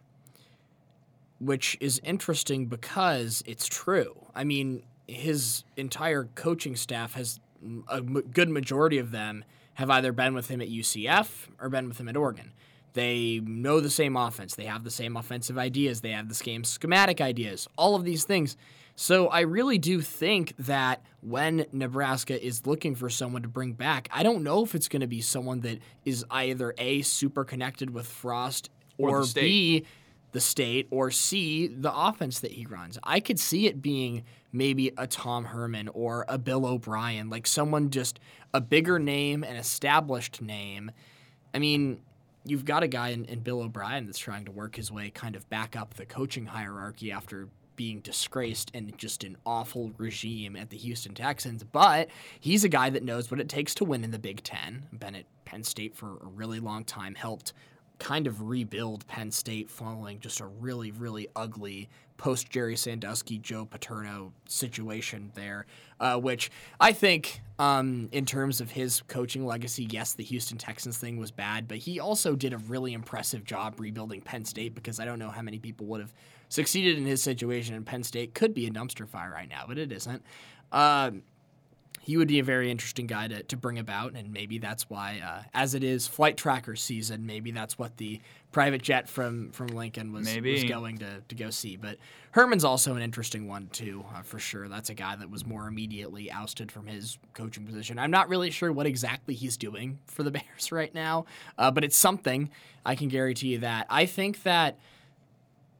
[1.39, 4.27] Which is interesting because it's true.
[4.35, 7.39] I mean, his entire coaching staff has
[7.87, 9.43] a good majority of them
[9.75, 12.51] have either been with him at UCF or been with him at Oregon.
[12.93, 14.55] They know the same offense.
[14.55, 16.01] They have the same offensive ideas.
[16.01, 17.67] They have the same schematic ideas.
[17.77, 18.55] All of these things.
[18.95, 24.07] So I really do think that when Nebraska is looking for someone to bring back,
[24.11, 27.89] I don't know if it's going to be someone that is either A, super connected
[27.89, 29.25] with Frost, Or or.
[29.33, 29.85] B,
[30.31, 32.99] the state, or C, the offense that he runs.
[33.03, 37.89] I could see it being maybe a Tom Herman or a Bill O'Brien, like someone
[37.89, 38.19] just
[38.53, 40.91] a bigger name, an established name.
[41.53, 42.01] I mean,
[42.45, 45.35] you've got a guy in, in Bill O'Brien that's trying to work his way kind
[45.35, 50.69] of back up the coaching hierarchy after being disgraced and just an awful regime at
[50.69, 51.63] the Houston Texans.
[51.63, 52.09] But
[52.39, 54.87] he's a guy that knows what it takes to win in the Big Ten.
[54.93, 57.53] Been at Penn State for a really long time, helped
[57.99, 63.65] kind of rebuild Penn State following just a really, really ugly post Jerry Sandusky, Joe
[63.65, 65.65] Paterno situation there,
[65.99, 70.97] uh, which I think, um, in terms of his coaching legacy, yes, the Houston Texans
[70.97, 74.99] thing was bad, but he also did a really impressive job rebuilding Penn State because
[74.99, 76.13] I don't know how many people would have
[76.53, 79.79] succeeded in his situation, and Penn State could be a dumpster fire right now, but
[79.79, 80.21] it isn't.
[80.71, 81.23] Um,
[81.99, 85.21] he would be a very interesting guy to, to bring about, and maybe that's why,
[85.25, 88.19] uh, as it is flight tracker season, maybe that's what the
[88.51, 91.77] private jet from from Lincoln was, was going to, to go see.
[91.77, 91.97] But
[92.31, 94.67] Herman's also an interesting one too, uh, for sure.
[94.67, 97.97] That's a guy that was more immediately ousted from his coaching position.
[97.97, 101.25] I'm not really sure what exactly he's doing for the Bears right now,
[101.57, 102.49] uh, but it's something.
[102.85, 103.87] I can guarantee you that.
[103.89, 104.77] I think that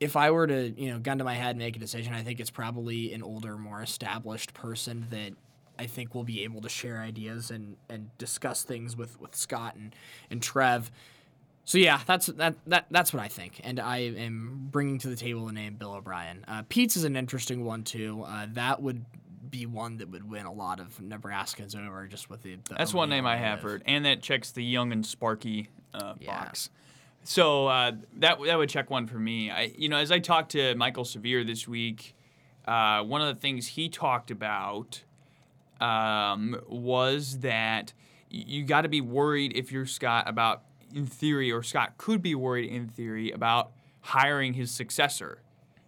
[0.04, 2.22] if I were to, you know, gun to my head and make a decision, I
[2.24, 5.32] think it's probably an older, more established person that
[5.80, 9.76] I think will be able to share ideas and, and discuss things with, with Scott
[9.76, 9.96] and,
[10.30, 10.92] and Trev.
[11.66, 15.16] So yeah, that's that, that that's what I think, and I am bringing to the
[15.16, 16.44] table the name Bill O'Brien.
[16.46, 18.24] Uh, Peetz is an interesting one too.
[18.28, 19.06] Uh, that would
[19.50, 22.56] be one that would win a lot of Nebraskans over just with the.
[22.68, 26.16] the That's one name I have heard, and that checks the young and sparky uh,
[26.20, 26.38] Yeah.
[26.44, 26.70] box.
[27.24, 29.50] So uh, that that would check one for me.
[29.50, 32.16] I, you know, as I talked to Michael Severe this week,
[32.66, 35.04] uh, one of the things he talked about
[35.80, 37.94] um, was that
[38.30, 42.36] you got to be worried if you're Scott about, in theory, or Scott could be
[42.36, 45.40] worried in theory about hiring his successor.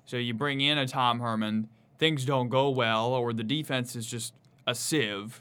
[0.05, 1.67] So you bring in a Tom Herman,
[1.97, 4.33] things don't go well, or the defense is just
[4.67, 5.39] a sieve,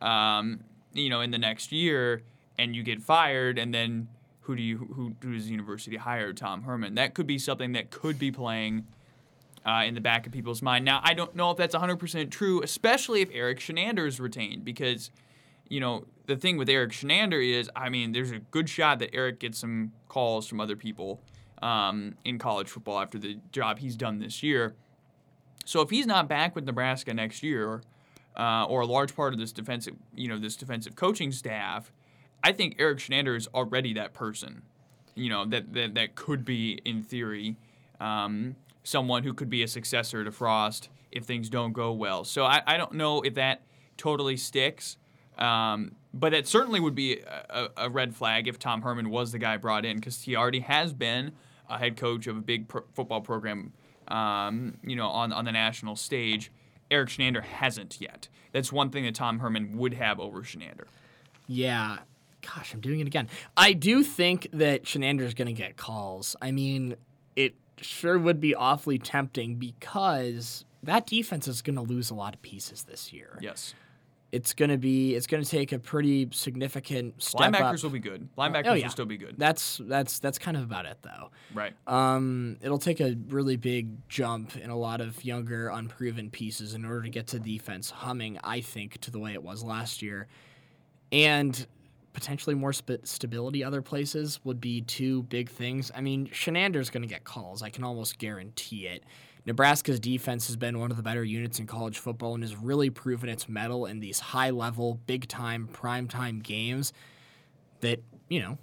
[0.00, 0.60] um,
[0.92, 2.22] you know, in the next year,
[2.58, 4.08] and you get fired, and then
[4.46, 6.32] who do you who, who does the university hire?
[6.32, 6.94] Tom Herman.
[6.94, 8.86] That could be something that could be playing
[9.66, 10.84] uh, in the back of people's mind.
[10.84, 15.10] Now, I don't know if that's 100% true, especially if Erik Chinander is retained, because,
[15.68, 19.12] you know, the thing with Erik Chinander is, I mean, there's a good shot that
[19.12, 21.20] Eric gets some calls from other people
[21.62, 24.76] um, in college football after the job he's done this year.
[25.64, 27.82] So if he's not back with Nebraska next year,
[28.36, 31.90] uh, or a large part of this defensive, you know, this defensive coaching staff,
[32.46, 34.62] I think Erik Chinander is already that person,
[35.16, 37.56] you know, that that, that could be in theory.
[37.98, 38.54] Um,
[38.84, 42.22] someone who could be a successor to Frost if things don't go well.
[42.22, 43.62] So I, I don't know if that
[43.96, 44.96] totally sticks.
[45.38, 49.38] Um, but it certainly would be a, a, red flag if Tom Herman was the
[49.38, 51.32] guy brought in because he already has been
[51.68, 53.72] a head coach of a big pro- football program,
[54.08, 56.52] um, you know, on, on the national stage.
[56.90, 58.28] Erik Chinander hasn't yet.
[58.52, 60.86] That's one thing that Tom Herman would have over Chinander.
[61.48, 61.98] Yeah.
[62.54, 63.28] Gosh, I'm doing it again.
[63.56, 66.36] I do think that Chinander's going to get calls.
[66.40, 66.94] I mean,
[67.34, 72.34] it sure would be awfully tempting because that defense is going to lose a lot
[72.34, 73.38] of pieces this year.
[73.40, 73.74] Yes.
[74.32, 77.82] It's going to be it's going to take a pretty significant step Linebackers up.
[77.84, 78.28] will be good.
[78.36, 78.84] Linebackers Oh, yeah.
[78.86, 79.36] will still be good.
[79.38, 81.30] That's that's that's kind of about it though.
[81.54, 81.72] right.
[81.86, 86.84] Um, it'll take a really big jump in a lot of younger, unproven pieces in
[86.84, 88.38] order to get to defense humming.
[88.42, 90.26] I think to the way it was last year,
[91.12, 91.66] and
[92.16, 95.92] potentially more sp- stability other places would be two big things.
[95.94, 97.62] I mean, Chinander's going to get calls.
[97.62, 99.04] I can almost guarantee it.
[99.44, 102.88] Nebraska's defense has been one of the better units in college football and has really
[102.88, 106.94] proven its mettle in these high level, big time, prime time games
[107.80, 108.56] that, you know,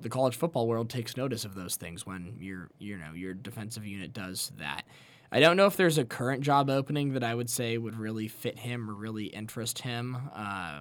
[0.00, 3.84] the college football world takes notice of those things when your you know your defensive
[3.84, 4.86] unit does that.
[5.30, 8.26] I don't know if there's a current job opening that I would say would really
[8.26, 10.80] fit him or really interest him, uh,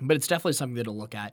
[0.00, 1.32] but it's definitely something to look at.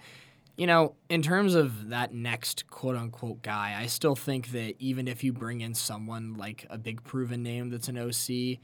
[0.57, 5.07] You know, in terms of that next quote unquote guy, I still think that even
[5.07, 8.59] if you bring in someone like a big proven name that's an OC,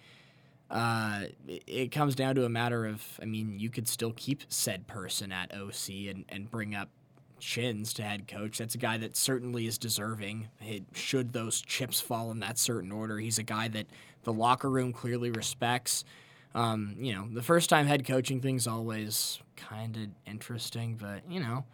[0.71, 4.43] uh, it- it comes down to a matter of, I mean, you could still keep
[4.49, 6.89] said person at OC and, and bring up
[7.39, 8.57] Chins to head coach.
[8.59, 10.47] That's a guy that certainly is deserving.
[10.61, 13.87] It, should those chips fall in that certain order, he's a guy that
[14.23, 16.05] the locker room clearly respects.
[16.55, 21.39] Um, you know, the first time head coaching thing's always kind of interesting, but you
[21.39, 21.65] know,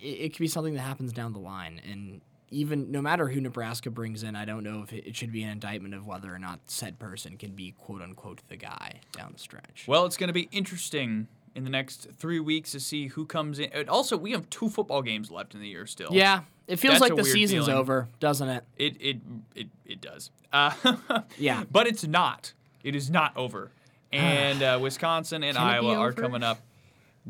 [0.00, 1.80] it, it could be something that happens down the line.
[1.90, 5.32] And even no matter who Nebraska brings in, I don't know if it, it should
[5.32, 9.00] be an indictment of whether or not said person can be quote unquote the guy
[9.12, 9.84] down the stretch.
[9.86, 13.58] Well, it's going to be interesting in the next three weeks to see who comes
[13.58, 13.70] in.
[13.72, 16.08] And also, we have two football games left in the year still.
[16.12, 17.78] yeah, it feels That's like the season's feeling.
[17.80, 18.64] over, doesn't it?
[18.76, 19.16] It it
[19.54, 20.30] it it does.
[20.52, 20.72] Uh,
[21.38, 21.64] Yeah.
[21.70, 22.52] but it's not.
[22.84, 23.72] It is not over.
[24.12, 26.22] And uh, Wisconsin and Can it be Iowa are over?
[26.22, 26.60] coming up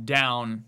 [0.04, 0.64] down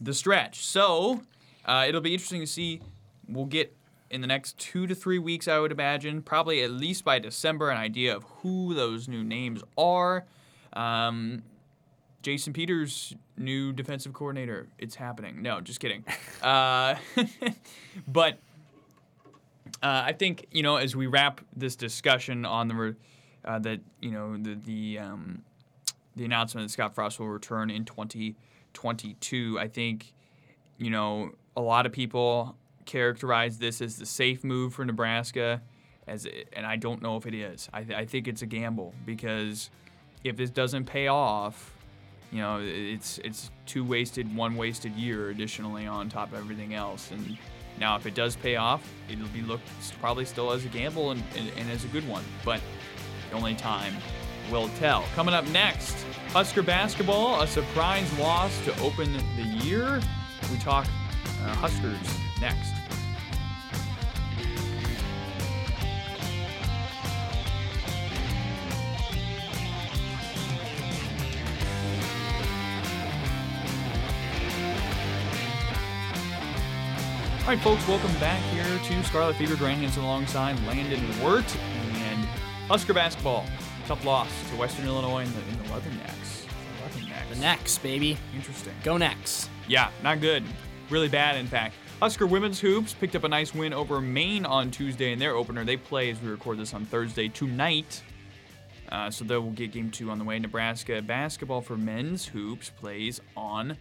[0.00, 0.64] the stretch.
[0.64, 1.22] So
[1.64, 2.80] uh, it'll be interesting to see.
[3.28, 3.76] We'll get
[4.10, 7.70] in the next two to three weeks, I would imagine, probably at least by December,
[7.70, 10.24] an idea of who those new names are.
[10.72, 11.42] Um,
[12.22, 14.66] Jason Peters, new defensive coordinator.
[14.78, 15.42] It's happening.
[15.42, 16.04] No, just kidding.
[16.42, 16.94] Uh,
[18.08, 18.38] but
[19.82, 22.94] uh, I think you know as we wrap this discussion on the re-
[23.44, 25.42] uh, that you know the the um,
[26.16, 29.58] the announcement that Scott Frost will return in 2022.
[29.58, 30.12] I think
[30.78, 35.62] you know a lot of people characterize this as the safe move for Nebraska,
[36.06, 37.68] as it, and I don't know if it is.
[37.72, 39.70] I, th- I think it's a gamble because
[40.24, 41.72] if this doesn't pay off,
[42.30, 47.10] you know it's it's two wasted, one wasted year additionally on top of everything else.
[47.10, 47.38] And
[47.78, 49.68] now if it does pay off, it'll be looked
[50.00, 52.60] probably still as a gamble and, and, and as a good one, but
[53.32, 53.94] only time
[54.50, 55.04] will tell.
[55.14, 60.00] Coming up next, Husker basketball, a surprise loss to open the year.
[60.50, 60.86] We talk
[61.44, 61.98] uh, Huskers
[62.40, 62.74] next.
[77.50, 79.56] All right, folks, welcome back here to Scarlet Fever.
[79.56, 81.44] Grant Hansen alongside Landon Wirt
[82.70, 83.44] Husker basketball.
[83.88, 86.46] Tough loss to Western Illinois in the, in the Leathernecks.
[86.84, 87.28] Leathernecks.
[87.30, 88.16] The next, baby.
[88.32, 88.74] Interesting.
[88.84, 89.50] Go next.
[89.66, 90.44] Yeah, not good.
[90.88, 91.74] Really bad, in fact.
[92.00, 95.64] Husker women's hoops picked up a nice win over Maine on Tuesday in their opener.
[95.64, 98.04] They play as we record this on Thursday tonight.
[98.88, 100.38] Uh, so they will get game two on the way.
[100.38, 103.78] Nebraska basketball for men's hoops plays on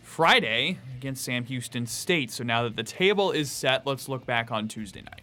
[0.00, 2.30] Friday against Sam Houston State.
[2.30, 5.21] So now that the table is set, let's look back on Tuesday night.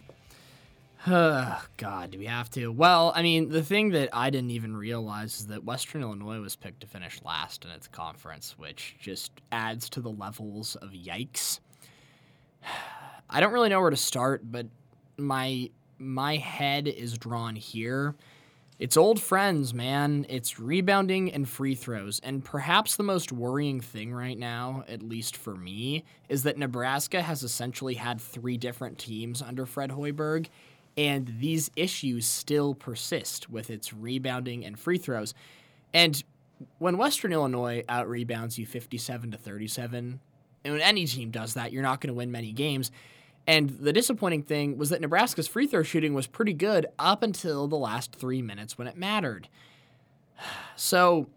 [1.06, 2.70] God, do we have to?
[2.70, 6.56] Well, I mean, the thing that I didn't even realize is that Western Illinois was
[6.56, 11.60] picked to finish last in its conference, which just adds to the levels of yikes.
[13.30, 14.66] I don't really know where to start, but
[15.16, 18.14] my my head is drawn here.
[18.78, 20.24] It's old friends, man.
[20.30, 22.18] It's rebounding and free throws.
[22.24, 27.20] And perhaps the most worrying thing right now, at least for me, is that Nebraska
[27.20, 30.48] has essentially had three different teams under Fred Hoiberg,
[31.00, 35.32] and these issues still persist with its rebounding and free throws.
[35.94, 36.22] And
[36.78, 40.20] when Western Illinois out rebounds you 57 to 37,
[40.62, 42.90] and when any team does that, you're not going to win many games.
[43.46, 47.66] And the disappointing thing was that Nebraska's free throw shooting was pretty good up until
[47.66, 49.48] the last three minutes when it mattered.
[50.76, 51.28] So,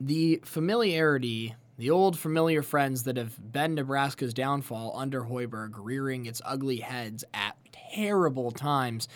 [0.00, 6.40] the familiarity, the old familiar friends that have been Nebraska's downfall under Hoiberg, rearing its
[6.44, 7.56] ugly heads at
[7.94, 9.08] terrible times,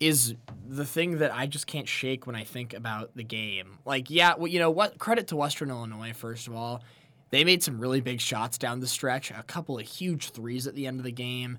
[0.00, 0.34] is
[0.68, 3.78] the thing that I just can't shake when I think about the game.
[3.84, 4.98] Like, yeah, well, you know what?
[4.98, 6.82] Credit to Western Illinois, first of all.
[7.30, 10.74] They made some really big shots down the stretch, a couple of huge threes at
[10.74, 11.58] the end of the game,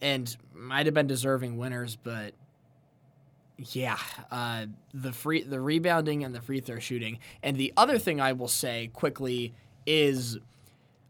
[0.00, 2.32] and might have been deserving winners, but
[3.58, 3.98] yeah,
[4.30, 7.18] uh, the free the rebounding and the free throw shooting.
[7.42, 9.52] And the other thing I will say quickly
[9.86, 10.38] is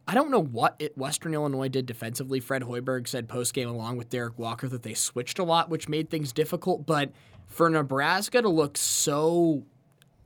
[0.06, 2.40] I don't know what it, Western Illinois did defensively.
[2.40, 5.88] Fred Hoiberg said post game along with Derek Walker that they switched a lot, which
[5.88, 6.86] made things difficult.
[6.86, 7.12] But
[7.46, 9.64] for Nebraska to look so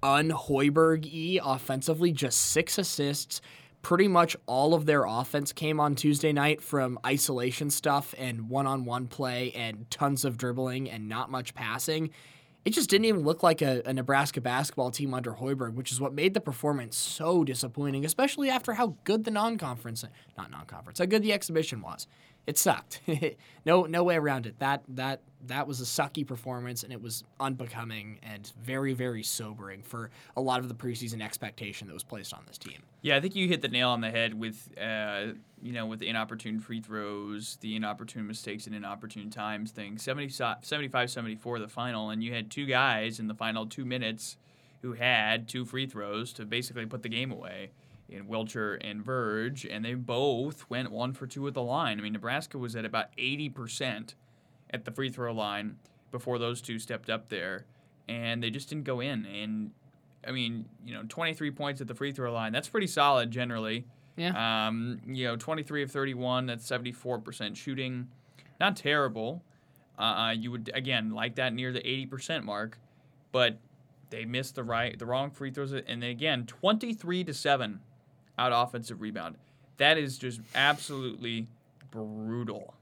[0.02, 3.40] un-Hoiberg y offensively, just six assists.
[3.82, 8.66] Pretty much all of their offense came on Tuesday night from isolation stuff and one
[8.66, 12.10] on one play and tons of dribbling and not much passing.
[12.66, 16.00] It just didn't even look like a, a Nebraska basketball team under Hoiberg, which is
[16.00, 20.04] what made the performance so disappointing, especially after how good the non conference,
[20.36, 22.08] not non conference, how good the exhibition was
[22.46, 23.00] it sucked.
[23.66, 24.58] no no way around it.
[24.58, 29.82] That that that was a sucky performance and it was unbecoming and very very sobering
[29.82, 32.82] for a lot of the preseason expectation that was placed on this team.
[33.02, 35.32] Yeah, I think you hit the nail on the head with uh,
[35.62, 39.98] you know with the inopportune free throws, the inopportune mistakes and inopportune times thing.
[39.98, 44.36] 70, 75-74 the final and you had two guys in the final 2 minutes
[44.82, 47.70] who had two free throws to basically put the game away
[48.08, 51.98] in Wilcher and Verge, and they both went one for two at the line.
[51.98, 54.14] I mean, Nebraska was at about 80%
[54.70, 55.76] at the free throw line
[56.10, 57.66] before those two stepped up there,
[58.08, 59.26] and they just didn't go in.
[59.26, 59.70] And
[60.26, 63.84] I mean, you know, 23 points at the free throw line, that's pretty solid generally.
[64.16, 64.68] Yeah.
[64.68, 68.08] Um, you know, 23 of 31, that's 74% shooting.
[68.58, 69.42] Not terrible.
[69.98, 72.78] Uh, you would, again, like that near the 80% mark,
[73.32, 73.58] but
[74.10, 75.72] they missed the right, the wrong free throws.
[75.72, 77.80] And then again, 23 to 7
[78.38, 79.36] out offensive rebound.
[79.78, 81.48] That is just absolutely
[81.90, 82.74] brutal.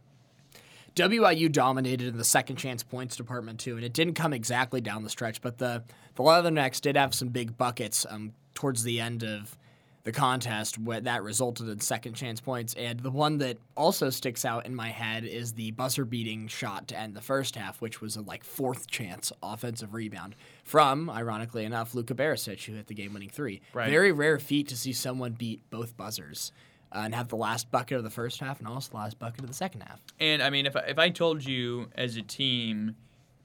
[0.95, 5.03] WIU dominated in the second chance points department too, and it didn't come exactly down
[5.03, 5.83] the stretch, but the
[6.15, 9.57] the Leathernecks did have some big buckets um, towards the end of
[10.05, 12.75] the contest that resulted in second chance points.
[12.75, 16.89] And the one that also sticks out in my head is the buzzer beating shot
[16.89, 21.65] to end the first half, which was a like fourth chance offensive rebound from, ironically
[21.65, 23.63] enough, Luka Barisic, who hit the game winning three.
[23.73, 23.91] Right.
[23.91, 26.53] Very rare feat to see someone beat both buzzers.
[26.95, 29.41] Uh, and have the last bucket of the first half and also the last bucket
[29.41, 30.01] of the second half.
[30.21, 32.95] And I mean, if I, if I told you as a team,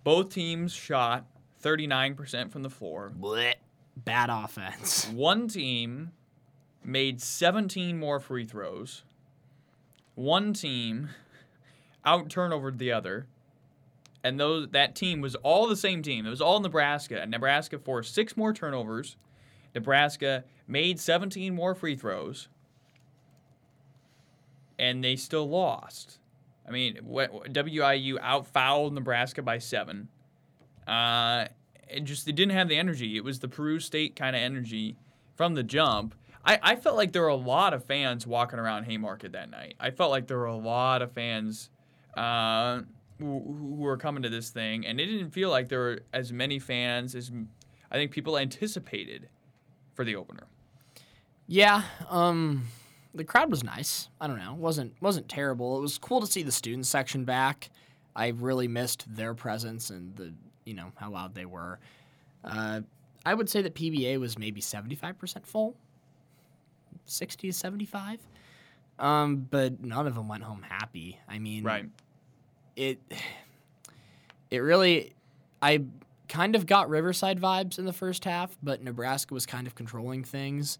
[0.03, 1.25] both teams shot
[1.63, 3.11] 39% from the floor.
[3.19, 3.55] Blech.
[3.97, 5.07] Bad offense.
[5.13, 6.11] One team
[6.83, 9.03] made 17 more free throws.
[10.15, 11.09] One team
[12.05, 13.27] out turnovered the other.
[14.23, 16.25] And those that team was all the same team.
[16.25, 17.21] It was all Nebraska.
[17.21, 19.15] And Nebraska forced six more turnovers.
[19.73, 22.47] Nebraska made 17 more free throws.
[24.79, 26.19] And they still lost.
[26.67, 30.07] I mean, WIU outfouled Nebraska by seven.
[30.87, 31.45] Uh,
[31.89, 33.17] it just they didn't have the energy.
[33.17, 34.95] It was the Peru State kind of energy
[35.35, 36.15] from the jump.
[36.45, 39.75] I, I felt like there were a lot of fans walking around Haymarket that night.
[39.79, 41.69] I felt like there were a lot of fans
[42.15, 42.81] uh,
[43.17, 46.31] who, who were coming to this thing, and it didn't feel like there were as
[46.31, 47.31] many fans as
[47.91, 49.27] I think people anticipated
[49.93, 50.43] for the opener.
[51.47, 52.67] Yeah, um,
[53.19, 54.07] the crowd was nice.
[54.21, 55.77] I don't know, wasn't wasn't terrible.
[55.77, 57.69] It was cool to see the student section back.
[58.15, 60.33] I really missed their presence and the
[60.65, 61.79] you know how loud they were.
[62.45, 62.81] Uh,
[63.25, 65.75] I would say that PBA was maybe seventy five percent full.
[67.05, 68.19] 60 to 75.
[68.99, 71.19] um, but none of them went home happy.
[71.27, 71.89] I mean, Right.
[72.75, 72.99] it
[74.51, 75.13] it really
[75.61, 75.83] I
[76.27, 80.23] kind of got Riverside vibes in the first half, but Nebraska was kind of controlling
[80.23, 80.77] things.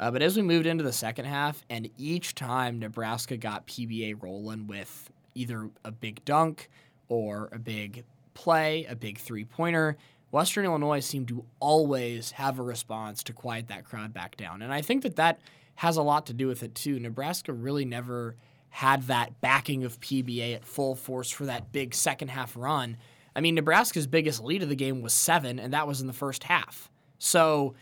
[0.00, 4.22] Uh, but as we moved into the second half, and each time Nebraska got PBA
[4.22, 6.68] rolling with either a big dunk
[7.08, 9.96] or a big play, a big three pointer,
[10.30, 14.62] Western Illinois seemed to always have a response to quiet that crowd back down.
[14.62, 15.40] And I think that that
[15.76, 16.98] has a lot to do with it too.
[17.00, 18.36] Nebraska really never
[18.70, 22.96] had that backing of PBA at full force for that big second half run.
[23.34, 26.12] I mean, Nebraska's biggest lead of the game was seven, and that was in the
[26.12, 26.90] first half.
[27.18, 27.74] So,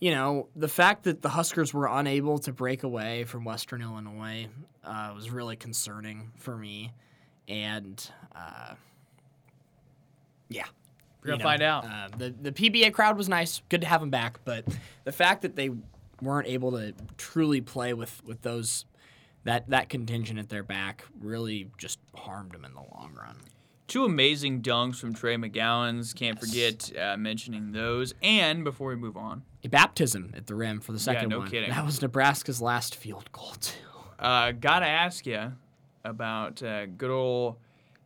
[0.00, 4.46] you know, the fact that the Huskers were unable to break away from Western Illinois
[4.84, 6.92] uh, was really concerning for me.
[7.48, 8.74] And, uh,
[10.48, 10.66] yeah.
[11.22, 11.84] We're gonna find out.
[11.84, 13.60] Uh, the, the PBA crowd was nice.
[13.68, 14.38] Good to have them back.
[14.44, 14.64] But
[15.04, 15.70] the fact that they
[16.22, 18.84] weren't able to truly play with, with those
[19.44, 23.36] that, that contingent at their back really just harmed them in the long run.
[23.88, 26.14] Two amazing dunks from Trey McGowens.
[26.14, 28.12] Can't forget uh, mentioning those.
[28.22, 31.38] And before we move on, A baptism at the rim for the second yeah, no
[31.40, 31.50] one.
[31.50, 31.70] kidding.
[31.70, 33.74] That was Nebraska's last field goal, too.
[34.18, 35.52] uh, gotta ask you
[36.04, 37.56] about uh, good old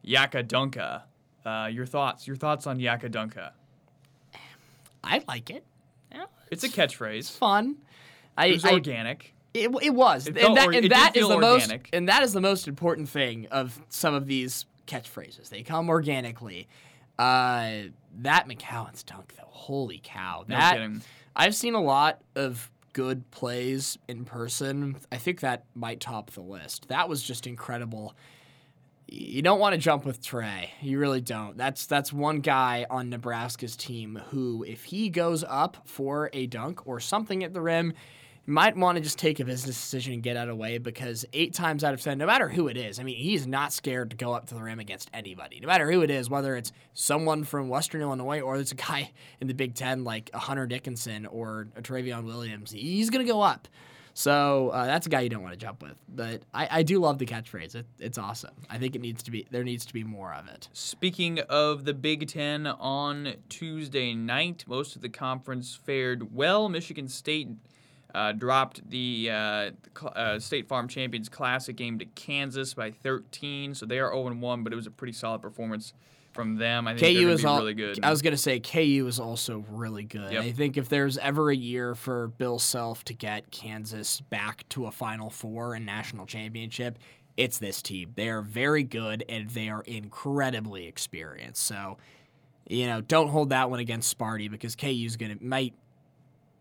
[0.02, 1.02] Yaka Dunka.
[1.44, 2.28] Uh, your thoughts?
[2.28, 3.50] Your thoughts on Yaka Dunka?
[5.02, 5.64] I like it.
[6.12, 7.30] Yeah, It's a it's catchphrase.
[7.36, 7.76] fun.
[8.38, 9.34] I, It was I- organic.
[9.54, 11.90] It, it was, It and that, or- and that is the most, organic.
[11.92, 15.48] and that is the most important thing of some of these catchphrases.
[15.48, 16.68] They come organically.
[17.18, 17.90] Uh,
[18.20, 20.44] that McGowens dunk, though, holy cow!
[20.48, 21.02] No that kidding.
[21.36, 24.96] I've seen a lot of good plays in person.
[25.10, 26.88] I think that might top the list.
[26.88, 28.14] That was just incredible.
[29.08, 30.70] You don't want to jump with Trey.
[30.80, 31.56] You really don't.
[31.56, 36.86] That's that's one guy on Nebraska's team who, if he goes up for a dunk
[36.86, 37.92] or something at the rim,
[38.46, 41.24] might want to just take a business decision and get out of the way because
[41.32, 44.10] eight times out of ten, no matter who it is, I mean, he's not scared
[44.10, 45.60] to go up to the rim against anybody.
[45.60, 49.12] No matter who it is, whether it's someone from Western Illinois or it's a guy
[49.40, 53.42] in the Big Ten like a Hunter Dickinson or a Trevion Williams, he's gonna go
[53.42, 53.68] up.
[54.14, 55.98] So uh, that's a guy you don't want to jump with.
[56.08, 57.74] But I, I do love the catchphrase.
[57.74, 58.54] It, it's awesome.
[58.68, 60.68] I think it needs to be there needs to be more of it.
[60.72, 66.68] Speaking of the Big Ten on Tuesday night, most of the conference fared well.
[66.68, 67.48] Michigan State
[68.14, 69.70] uh, dropped the uh,
[70.06, 74.64] uh, State Farm Champions Classic game to Kansas by 13, so they are 0 1,
[74.64, 75.94] but it was a pretty solid performance
[76.32, 76.88] from them.
[76.88, 78.00] I think KU is all, really good.
[78.02, 80.32] I was gonna say KU is also really good.
[80.32, 80.44] Yep.
[80.44, 84.86] I think if there's ever a year for Bill Self to get Kansas back to
[84.86, 86.98] a Final Four and national championship,
[87.36, 88.12] it's this team.
[88.14, 91.62] They are very good and they are incredibly experienced.
[91.62, 91.98] So,
[92.68, 95.74] you know, don't hold that one against Sparty because KU's gonna might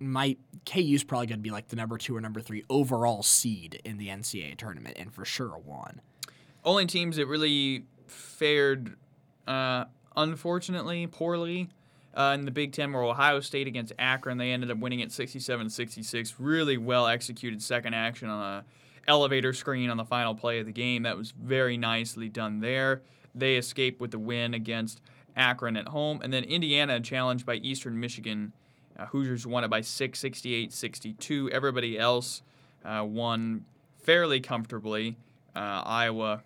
[0.01, 3.97] might KU's probably gonna be like the number two or number three overall seed in
[3.97, 6.01] the NCAA tournament and for sure a one.
[6.63, 8.95] Only teams that really fared,
[9.47, 9.85] uh,
[10.15, 11.69] unfortunately, poorly
[12.13, 14.37] uh, in the Big Ten were Ohio State against Akron.
[14.37, 16.35] They ended up winning at 67 66.
[16.39, 18.65] Really well executed second action on a
[19.07, 21.03] elevator screen on the final play of the game.
[21.03, 23.01] That was very nicely done there.
[23.33, 25.01] They escaped with the win against
[25.35, 26.19] Akron at home.
[26.23, 28.53] And then Indiana, challenged by Eastern Michigan.
[28.97, 31.49] Uh, Hoosiers won it by 6, 68 62.
[31.51, 32.41] Everybody else
[32.85, 33.65] uh, won
[34.03, 35.17] fairly comfortably.
[35.55, 36.43] Uh, Iowa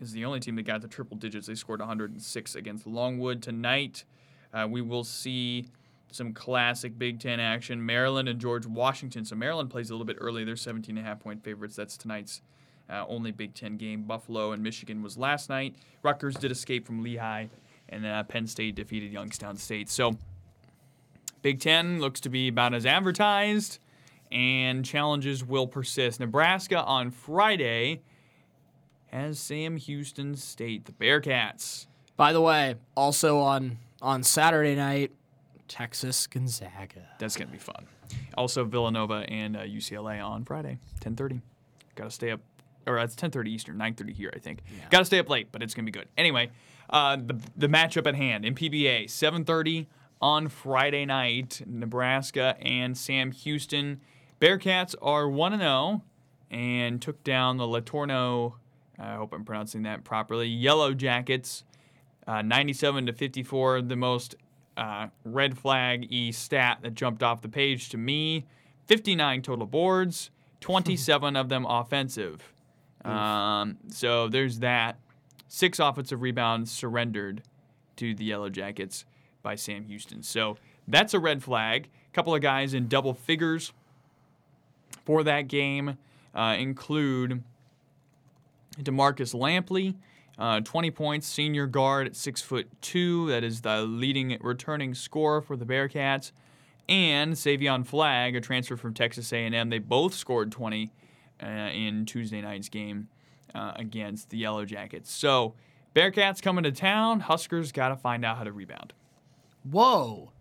[0.00, 1.46] is the only team that got the triple digits.
[1.46, 4.04] They scored 106 against Longwood tonight.
[4.52, 5.66] Uh, we will see
[6.12, 7.84] some classic Big Ten action.
[7.84, 9.24] Maryland and George Washington.
[9.24, 10.44] So Maryland plays a little bit early.
[10.44, 11.76] They're 17 and a half point favorites.
[11.76, 12.42] That's tonight's
[12.88, 14.02] uh, only Big Ten game.
[14.02, 15.76] Buffalo and Michigan was last night.
[16.02, 17.46] Rutgers did escape from Lehigh,
[17.88, 19.90] and uh, Penn State defeated Youngstown State.
[19.90, 20.16] So
[21.42, 23.78] Big Ten looks to be about as advertised,
[24.32, 26.20] and challenges will persist.
[26.20, 28.02] Nebraska on Friday
[29.06, 31.86] has Sam Houston State, the Bearcats.
[32.16, 35.12] By the way, also on on Saturday night,
[35.68, 37.08] Texas Gonzaga.
[37.18, 37.86] That's gonna be fun.
[38.36, 41.40] Also Villanova and uh, UCLA on Friday, 10:30.
[41.94, 42.40] Got to stay up,
[42.86, 44.60] or it's 10:30 Eastern, 9:30 here, I think.
[44.90, 46.08] Got to stay up late, but it's gonna be good.
[46.16, 46.50] Anyway,
[46.90, 49.86] uh, the the matchup at hand in PBA, 7:30
[50.20, 51.62] on Friday night.
[51.66, 54.00] Nebraska and Sam Houston.
[54.40, 56.02] Bearcats are 1 0
[56.50, 58.54] and took down the LeTourneau.
[58.98, 60.48] I hope I'm pronouncing that properly.
[60.48, 61.64] Yellow Jackets,
[62.26, 63.82] uh, 97 to 54.
[63.82, 64.34] The most
[64.76, 68.46] uh, red flag e stat that jumped off the page to me
[68.86, 72.52] 59 total boards, 27 of them offensive.
[73.04, 74.98] Um, so there's that.
[75.48, 77.42] Six offensive rebounds surrendered
[77.96, 79.04] to the Yellow Jackets
[79.46, 80.24] by Sam Houston.
[80.24, 80.56] So
[80.88, 81.88] that's a red flag.
[82.10, 83.72] A couple of guys in double figures
[85.04, 85.98] for that game.
[86.34, 87.42] uh, include
[88.78, 89.94] Demarkus Lampley,
[90.38, 93.28] uh, 20 points, senior guard at six foot two.
[93.30, 96.32] That is the leading returning scorer for the Bearcats,
[96.88, 99.70] and Savion Flagg, a transfer from Texas A&M.
[99.70, 100.92] They both scored 20
[101.42, 103.08] uh, in Tuesday night's game
[103.54, 105.10] uh, against the Yellow Jackets.
[105.10, 105.54] So
[105.94, 107.20] Bearcats coming to town.
[107.20, 108.92] Huskers got to find out how to rebound.
[109.70, 110.32] Whoa,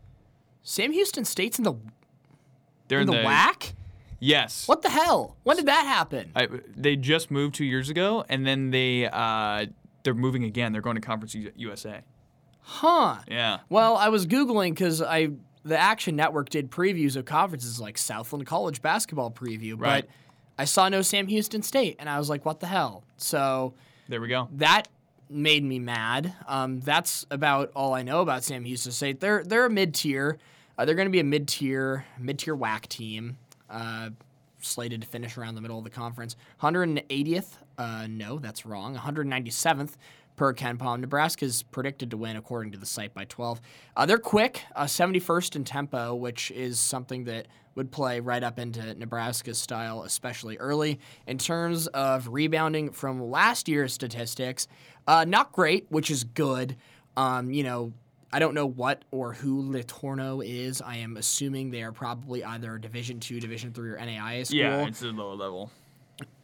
[0.63, 1.73] Sam Houston State's in the
[2.88, 3.73] They're in the, WAC.
[4.19, 4.67] Yes.
[4.67, 5.36] What the hell?
[5.43, 6.32] When did that happen?
[6.36, 9.65] I, they just moved two years ago, and then they uh,
[10.03, 10.71] they're moving again.
[10.71, 12.01] They're going to Conference USA.
[12.61, 13.17] Huh.
[13.28, 13.59] Yeah.
[13.69, 15.30] Well, I was googling because I
[15.63, 20.05] the Action Network did previews of conferences like Southland College basketball preview, Right.
[20.05, 20.09] but
[20.57, 23.03] I saw no Sam Houston State, and I was like, what the hell?
[23.17, 23.73] So
[24.07, 24.47] There we go.
[24.53, 24.88] that
[25.30, 26.34] made me mad.
[26.47, 29.19] Um, that's about all I know about Sam Houston State.
[29.19, 30.38] They're they're a mid tier.
[30.78, 33.38] Uh, they're going to be a mid tier mid tier WAC team.
[33.69, 34.09] Uh,
[34.61, 36.36] slated to finish around the middle of the conference.
[36.61, 37.57] 180th.
[37.78, 38.95] Uh, no, that's wrong.
[38.95, 39.91] 197th
[40.36, 41.00] per KenPom.
[41.00, 43.62] Nebraska's predicted to win according to the site by 12.
[43.96, 48.58] Uh, they're quick, uh, 71st in tempo, which is something that would play right up
[48.58, 51.00] into Nebraska's style, especially early.
[51.28, 54.68] In terms of rebounding from last year's statistics,
[55.08, 56.78] uh, not great, which is good.
[57.18, 57.94] Um, you know,
[58.32, 60.82] I don't know what or who LeTourneau is.
[60.82, 64.58] I am assuming they are probably either Division two, Division three, or NAIA school.
[64.58, 65.72] Yeah, it's a lower level.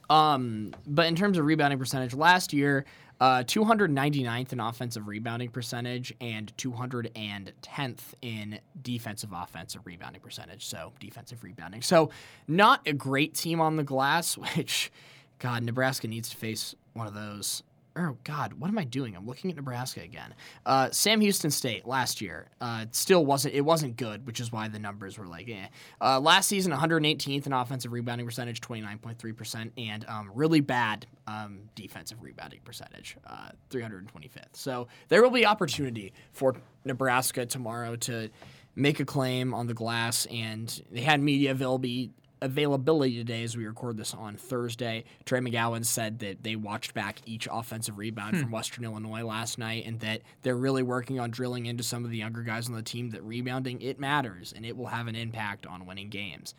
[0.10, 2.86] Um, but in terms of rebounding percentage, last year,
[3.22, 10.65] uh, 299th in offensive rebounding percentage and 210th in defensive offensive rebounding percentage.
[10.65, 11.84] So defensive rebounding.
[11.84, 12.09] So
[12.47, 14.91] not a great team on the glass, which,
[15.38, 17.61] God, Nebraska needs to face one of those.
[17.96, 19.18] Oh God, what am I doing?
[19.18, 20.34] I'm looking at Nebraska again.
[20.66, 24.70] Uh, Sam Houston State last year uh, still wasn't it wasn't good, which is why
[24.70, 25.68] the numbers were like, eh.
[26.00, 31.60] Uh, last season, 118th in offensive rebounding percentage, 29.3 percent, and um, really bad um,
[31.76, 34.54] defensive rebounding percentage, uh, 325th.
[34.54, 38.30] So there will be opportunity for Nebraska tomorrow to
[38.74, 42.12] make a claim on the glass, and they had media availability
[42.42, 45.04] availability today as we record this on Thursday.
[45.26, 49.86] Trey McGowens said that they watched back each offensive rebound from Western Illinois last night
[49.86, 52.82] and that they're really working on drilling into some of the younger guys on the
[52.82, 56.56] team that rebounding it matters and it will have an impact on winning games.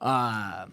[0.00, 0.66] Uh,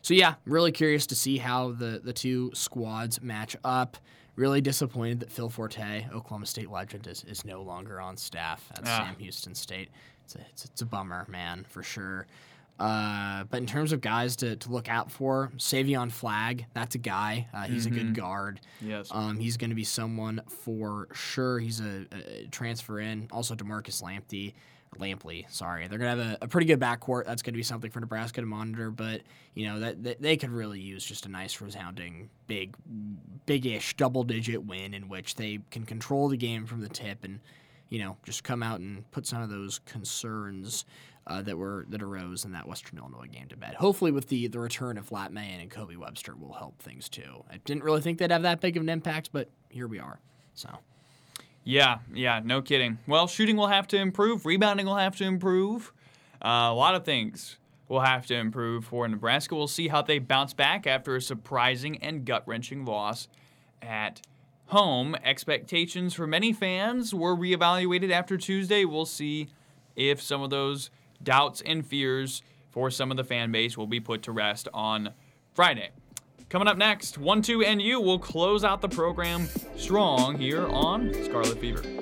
[0.00, 3.96] so yeah, really curious to see how the the two squads match up.
[4.34, 8.80] Really disappointed that Phil Forte, Oklahoma State legend, is, is no longer on staff at
[8.86, 9.04] Ah.
[9.04, 9.90] Sam Houston State.
[10.24, 12.26] It's a, it's, it's a bummer, man, for sure.
[12.82, 16.98] Uh, but in terms of guys to, to look out for, Savion Flagg, that's a
[16.98, 17.46] guy.
[17.54, 18.60] Uh, he's a good guard.
[18.80, 19.08] Yes.
[19.12, 21.60] Um, he's going to be someone for sure.
[21.60, 23.28] He's a, a transfer in.
[23.30, 24.54] Also, Demarkus Lampley,
[24.98, 25.86] Lampley, sorry.
[25.86, 27.26] They're going to have a, a pretty good backcourt.
[27.26, 28.90] That's going to be something for Nebraska to monitor.
[28.90, 29.20] But
[29.54, 32.74] you know that, that they could really use just a nice, resounding, big,
[33.46, 37.38] big-ish double-digit win in which they can control the game from the tip and
[37.90, 40.84] you know just come out and put some of those concerns.
[41.24, 43.74] Uh, that were that arose in that Western Illinois game to bed.
[43.74, 47.44] Hopefully, with the the return of Lat Mayen and Kobe Webster, will help things too.
[47.48, 50.18] I didn't really think they'd have that big of an impact, but here we are.
[50.54, 50.68] So
[51.62, 52.98] Yeah, yeah, no kidding.
[53.06, 55.92] Well, shooting will have to improve, rebounding will have to improve.
[56.44, 57.56] Uh, a lot of things
[57.86, 59.54] will have to improve for Nebraska.
[59.54, 63.28] We'll see how they bounce back after a surprising and gut wrenching loss
[63.80, 64.22] at
[64.66, 65.14] home.
[65.22, 68.84] Expectations for many fans were reevaluated after Tuesday.
[68.84, 69.48] We'll see
[69.94, 70.90] if some of those
[71.24, 75.10] doubts and fears for some of the fan base will be put to rest on
[75.54, 75.90] Friday.
[76.48, 81.58] Coming up next, 1 2 NU will close out the program strong here on Scarlet
[81.58, 82.01] Fever.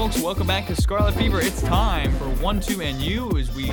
[0.00, 1.42] Folks, welcome back to Scarlet Fever.
[1.42, 3.70] It's time for 1 2 and You as we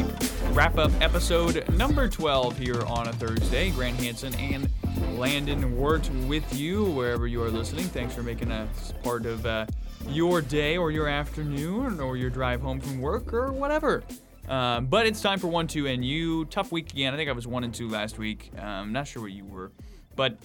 [0.52, 3.70] wrap up episode number 12 here on a Thursday.
[3.72, 4.70] Grant Hansen and
[5.18, 7.86] Landon Wirt with you wherever you are listening.
[7.86, 9.68] Thanks for making us part of uh,
[10.10, 14.04] your day or your afternoon or your drive home from work or whatever.
[14.50, 16.44] Um, but it's time for 1 2 and You.
[16.44, 17.14] Tough week again.
[17.14, 18.52] I think I was 1 and 2 last week.
[18.58, 19.72] I'm um, not sure what you were.
[20.18, 20.38] But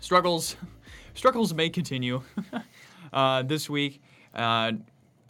[0.00, 0.56] struggles
[1.14, 2.22] struggles may continue
[3.12, 4.02] uh, this week.
[4.34, 4.72] Uh,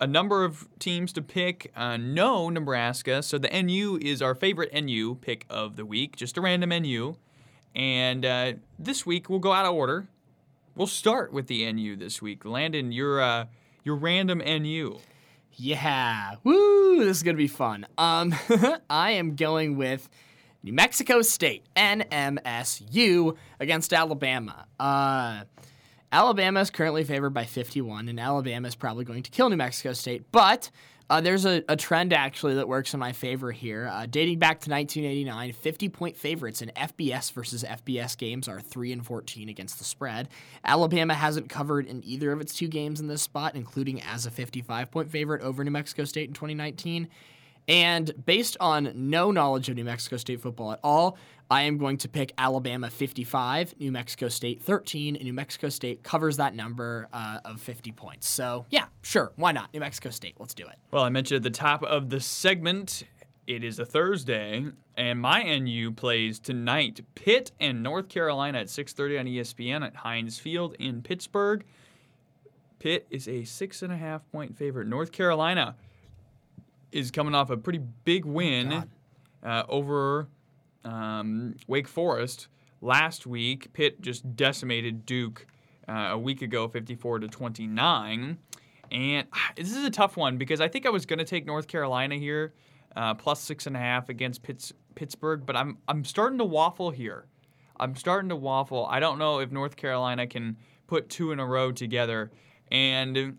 [0.00, 1.70] a number of teams to pick.
[1.76, 6.16] Uh, no Nebraska, so the NU is our favorite NU pick of the week.
[6.16, 7.14] Just a random NU,
[7.74, 10.08] and uh, this week we'll go out of order.
[10.74, 12.44] We'll start with the NU this week.
[12.44, 13.46] Landon, your uh,
[13.84, 14.98] your random NU.
[15.54, 17.04] yeah, woo!
[17.04, 17.86] This is gonna be fun.
[17.96, 18.34] Um,
[18.90, 20.08] I am going with
[20.64, 24.66] New Mexico State, NMSU, against Alabama.
[24.80, 25.42] Uh,
[26.12, 29.94] Alabama is currently favored by 51, and Alabama is probably going to kill New Mexico
[29.94, 30.30] State.
[30.30, 30.70] But
[31.08, 33.88] uh, there's a, a, trend actually that works in my favor here.
[33.90, 38.92] Uh, dating back to 1989, 50 point favorites in FBS versus FBS games are 3
[38.92, 40.28] and 14 against the spread.
[40.64, 44.30] Alabama hasn't covered in either of its two games in this spot, including as a
[44.30, 47.08] 55 point favorite over New Mexico State in 2019.
[47.68, 51.16] And based on no knowledge of New Mexico State football at all,
[51.50, 56.02] I am going to pick Alabama 55, New Mexico State 13, and New Mexico State
[56.02, 58.26] covers that number uh, of 50 points.
[58.26, 59.72] So, yeah, sure, why not?
[59.74, 60.76] New Mexico State, let's do it.
[60.90, 63.04] Well, I mentioned at the top of the segment,
[63.46, 64.64] it is a Thursday,
[64.96, 67.00] and my NU plays tonight.
[67.14, 71.64] Pitt and North Carolina at 6:30 on ESPN at Heinz Field in Pittsburgh.
[72.78, 74.88] Pitt is a six and a half point favorite.
[74.88, 75.76] North Carolina
[76.92, 80.28] is coming off a pretty big win Oh, uh, over
[80.84, 82.48] um, Wake Forest
[82.80, 83.72] last week.
[83.72, 85.46] Pitt just decimated Duke
[85.88, 88.38] uh, a week ago, 54 to 29.
[88.90, 91.46] And ah, this is a tough one because I think I was going to take
[91.46, 92.52] North Carolina here,
[92.94, 96.90] uh, plus six and a half against Pitts, Pittsburgh, but I'm I'm starting to waffle
[96.90, 97.26] here.
[97.80, 98.86] I'm starting to waffle.
[98.86, 102.30] I don't know if North Carolina can put two in a row together,
[102.70, 103.38] and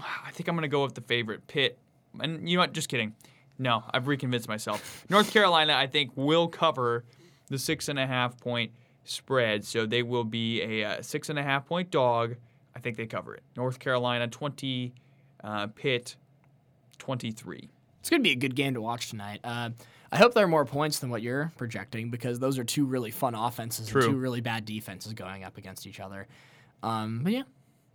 [0.00, 1.78] I think I'm going to go with the favorite Pitt.
[2.20, 2.72] And you know what?
[2.72, 3.14] Just kidding.
[3.58, 5.04] No, I've reconvinced myself.
[5.10, 7.04] North Carolina, I think, will cover
[7.48, 8.72] the six and a half point
[9.04, 12.36] spread, so they will be a, uh six and a half point dog.
[12.76, 13.42] I think they cover it.
[13.56, 14.92] North Carolina 20,
[15.42, 16.14] uh, Pitt
[16.98, 17.68] 23.
[18.00, 19.40] It's going to be a good game to watch tonight.
[19.42, 19.70] Uh,
[20.12, 23.10] I hope there are more points than what you're projecting because those are two really
[23.10, 24.02] fun offenses True.
[24.02, 26.26] and two really bad defenses going up against each other.
[26.82, 27.42] Um, but yeah,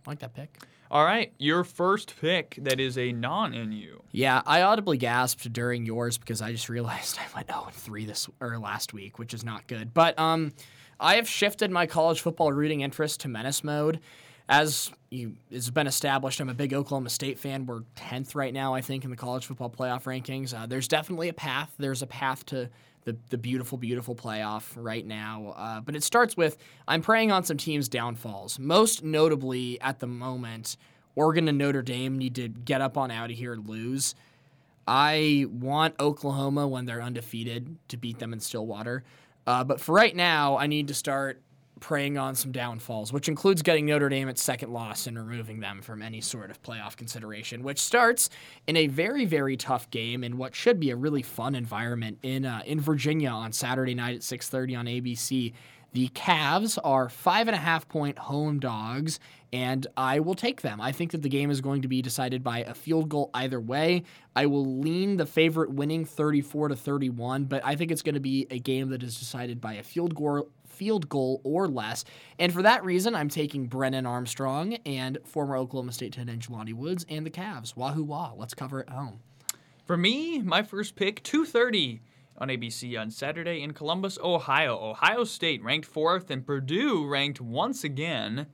[0.06, 0.58] I like that pick.
[0.94, 3.98] All right, your first pick that is a non NU.
[4.12, 8.28] Yeah, I audibly gasped during yours because I just realized I went 0 3 this
[8.40, 9.92] or last week, which is not good.
[9.92, 10.52] But um,
[11.00, 13.98] I have shifted my college football rooting interest to menace mode.
[14.48, 17.66] As you, it's been established, I'm a big Oklahoma State fan.
[17.66, 20.56] We're 10th right now, I think, in the college football playoff rankings.
[20.56, 21.72] Uh, there's definitely a path.
[21.76, 22.70] There's a path to
[23.04, 25.54] the, the beautiful, beautiful playoff right now.
[25.56, 26.56] Uh, but it starts with
[26.88, 28.58] I'm preying on some teams' downfalls.
[28.58, 30.76] Most notably at the moment,
[31.14, 34.14] Oregon and Notre Dame need to get up on out of here and lose.
[34.86, 39.02] I want Oklahoma when they're undefeated to beat them in Stillwater.
[39.46, 41.40] Uh, but for right now, I need to start
[41.84, 45.82] preying on some downfalls, which includes getting Notre Dame its second loss and removing them
[45.82, 48.30] from any sort of playoff consideration, which starts
[48.66, 52.46] in a very, very tough game in what should be a really fun environment in
[52.46, 55.52] uh, in Virginia on Saturday night at 6:30 on ABC.
[55.92, 59.20] The Cavs are five and a half point home dogs,
[59.52, 60.80] and I will take them.
[60.80, 63.60] I think that the game is going to be decided by a field goal either
[63.60, 64.04] way.
[64.34, 68.20] I will lean the favorite winning 34 to 31, but I think it's going to
[68.20, 72.04] be a game that is decided by a field goal field goal or less.
[72.38, 76.74] And for that reason, I'm taking Brennan Armstrong and former Oklahoma State tight end Jelani
[76.74, 77.76] Woods and the Cavs.
[77.76, 78.32] Wahoo wah.
[78.36, 79.20] Let's cover it home.
[79.84, 82.00] For me, my first pick, 230
[82.38, 84.78] on ABC on Saturday in Columbus, Ohio.
[84.78, 88.46] Ohio State ranked fourth, and Purdue ranked once again,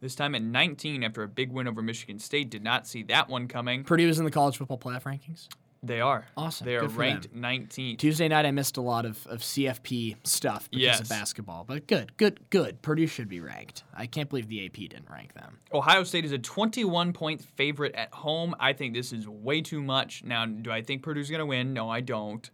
[0.00, 2.50] this time at 19 after a big win over Michigan State.
[2.50, 3.84] Did not see that one coming.
[3.84, 5.48] Purdue is in the college football playoff rankings.
[5.82, 6.26] They are.
[6.36, 6.66] Awesome.
[6.66, 7.42] They are Good ranked them.
[7.42, 7.98] 19th.
[7.98, 11.00] Tuesday night, I missed a lot of, of CFP stuff because Yes.
[11.00, 12.82] of basketball, but good, good, good.
[12.82, 13.84] Purdue should be ranked.
[13.94, 15.58] I can't believe the AP didn't rank them.
[15.72, 18.54] Ohio State is a 21 point favorite at home.
[18.60, 20.22] I think this is way too much.
[20.22, 21.72] Now, do I think Purdue's going to win?
[21.72, 22.50] No, I don't.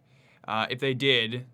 [0.47, 1.45] Uh, if they did,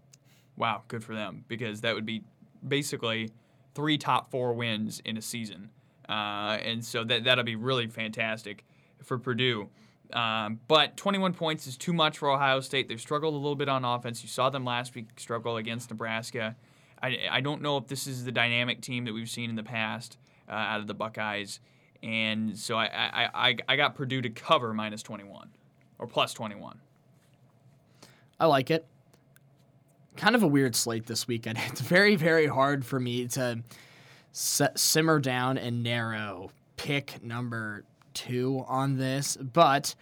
[0.55, 2.24] wow, good for them because that would be
[2.67, 3.32] basically
[3.74, 5.71] three top four wins in a season.
[6.07, 8.63] Uh, and so that, that'll be really fantastic
[9.03, 9.69] for Purdue.
[10.14, 12.88] Um, but 21 points is too much for Ohio State.
[12.88, 14.22] They've struggled a little bit on offense.
[14.22, 16.55] You saw them last week struggle against Nebraska.
[17.01, 19.64] I, I don't know if this is the dynamic team that we've seen in the
[19.64, 21.59] past uh, out of the Buckeyes.
[22.03, 25.49] And so I, I, I, I got Purdue to cover minus 21
[25.99, 26.80] or plus 21.
[28.39, 28.86] I like it.
[30.16, 31.57] Kind of a weird slate this weekend.
[31.68, 33.64] It's very, very hard for me to
[34.32, 39.95] simmer down and narrow pick number two on this, but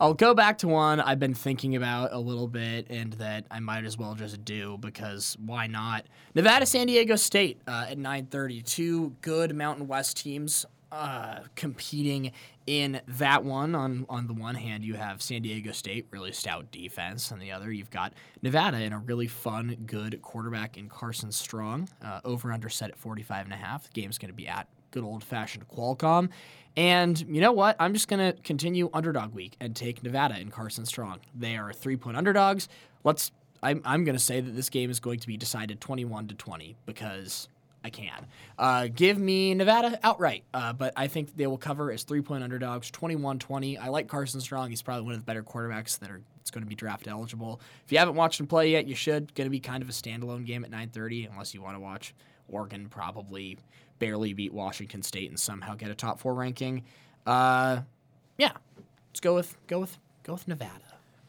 [0.00, 3.60] I'll go back to one I've been thinking about a little bit and that I
[3.60, 6.06] might as well just do because why not?
[6.34, 8.64] Nevada, San Diego State uh, at 9:30.
[8.64, 12.32] Two good Mountain West teams uh, competing
[12.66, 13.74] in that one.
[13.74, 17.30] On on the one hand, you have San Diego State, really stout defense.
[17.30, 21.90] On the other, you've got Nevada and a really fun, good quarterback in Carson Strong.
[22.02, 23.84] Uh, over under set at 45 and a half.
[23.84, 26.30] The game's going to be at good old fashioned Qualcomm.
[26.76, 27.76] And you know what?
[27.78, 31.20] I'm just going to continue underdog week and take Nevada and Carson Strong.
[31.34, 32.68] They are three point underdogs.
[33.04, 36.34] Let's I'm I'm gonna say that this game is going to be decided 21 to
[36.34, 37.48] 20 because
[37.82, 38.26] I can.
[38.58, 42.44] Uh, give me Nevada outright, uh, but I think they will cover as three point
[42.44, 43.78] underdogs, 21 20.
[43.78, 44.70] I like Carson Strong.
[44.70, 47.60] He's probably one of the better quarterbacks that are it's going to be draft eligible.
[47.84, 49.34] If you haven't watched him play yet, you should.
[49.34, 52.14] Going to be kind of a standalone game at 9:30, unless you want to watch
[52.50, 53.58] Oregon probably
[53.98, 56.84] barely beat Washington State and somehow get a top four ranking.
[57.26, 57.82] Uh,
[58.38, 58.52] yeah,
[59.10, 60.84] let's go with go with go with Nevada.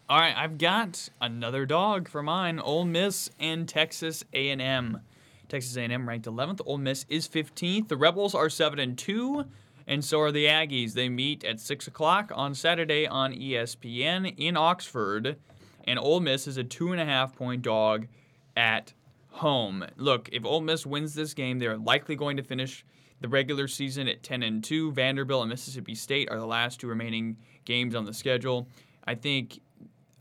[0.09, 5.01] All right, I've got another dog for mine: Ole Miss and Texas A&M.
[5.47, 6.61] Texas A&M ranked 11th.
[6.65, 7.89] Ole Miss is 15th.
[7.89, 9.43] The Rebels are seven and two,
[9.85, 10.93] and so are the Aggies.
[10.93, 15.35] They meet at six o'clock on Saturday on ESPN in Oxford,
[15.83, 18.07] and Ole Miss is a two and a half point dog
[18.55, 18.93] at
[19.31, 19.85] home.
[19.97, 22.85] Look, if Ole Miss wins this game, they're likely going to finish
[23.21, 24.91] the regular season at 10 and 2.
[24.91, 28.67] Vanderbilt and Mississippi State are the last two remaining games on the schedule.
[29.05, 29.59] I think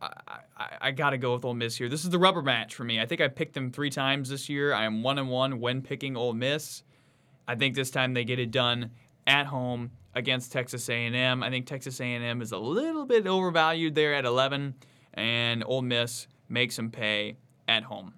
[0.00, 0.12] I,
[0.56, 1.88] I, I got to go with Ole Miss here.
[1.88, 3.00] This is the rubber match for me.
[3.00, 4.72] I think I picked them three times this year.
[4.72, 6.82] I am one and one when picking Ole Miss.
[7.48, 8.90] I think this time they get it done
[9.26, 11.42] at home against Texas A&M.
[11.42, 14.74] I think Texas A&M is a little bit overvalued there at 11,
[15.14, 17.36] and Ole Miss makes them pay
[17.68, 18.14] at home.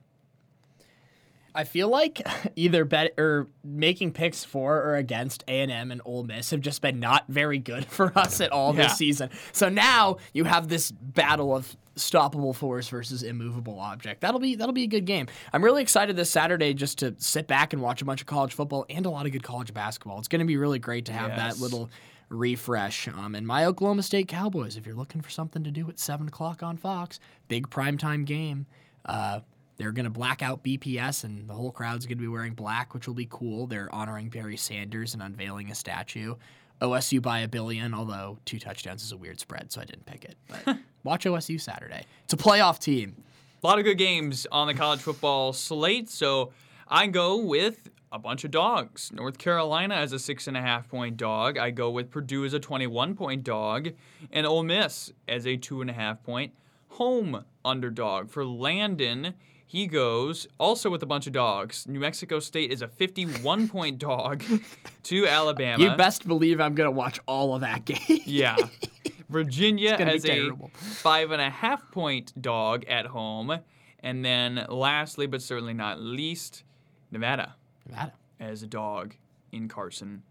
[1.54, 2.22] I feel like
[2.56, 6.60] either bet or making picks for or against A and M and Ole Miss have
[6.60, 8.84] just been not very good for us at all Yeah.
[8.84, 9.30] this season.
[9.52, 14.22] So now you have this battle of stoppable force versus immovable object.
[14.22, 15.26] That'll be that'll be a good game.
[15.52, 18.54] I'm really excited this Saturday just to sit back and watch a bunch of college
[18.54, 20.18] football and a lot of good college basketball.
[20.18, 21.38] It's going to be really great to have Yes.
[21.56, 21.90] that little
[22.30, 23.08] refresh.
[23.08, 26.28] Um, and my Oklahoma State Cowboys, if you're looking for something to do at seven
[26.28, 28.64] o'clock on Fox, big primetime game.
[29.04, 29.40] Uh,
[29.76, 32.94] they're going to black out BPS, and the whole crowd's going to be wearing black,
[32.94, 33.66] which will be cool.
[33.66, 36.34] They're honoring Barry Sanders and unveiling a statue.
[36.80, 40.24] OSU by a billion, although two touchdowns is a weird spread, so I didn't pick
[40.24, 40.36] it.
[40.48, 42.04] But watch OSU Saturday.
[42.24, 43.22] It's a playoff team.
[43.62, 46.52] A lot of good games on the college football slate, so
[46.88, 49.10] I go with a bunch of dogs.
[49.12, 51.56] North Carolina as a six and a half point dog.
[51.56, 53.90] I go with Purdue as a 21 point dog,
[54.30, 56.52] and Ole Miss as a two and a half point
[56.88, 58.28] home underdog.
[58.28, 59.34] For Landon,
[59.72, 61.88] he goes also with a bunch of dogs.
[61.88, 64.44] New Mexico State is a 51 point dog
[65.04, 65.82] to Alabama.
[65.82, 68.20] You best believe I'm going to watch all of that game.
[68.26, 68.54] Yeah.
[69.30, 73.60] Virginia gonna as a five and a half point dog at home.
[74.00, 76.64] And then lastly, but certainly not least,
[77.10, 77.54] Nevada
[77.88, 78.12] Nevada.
[78.38, 79.14] as a dog
[79.52, 80.22] in Carson.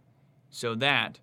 [0.52, 1.20] So that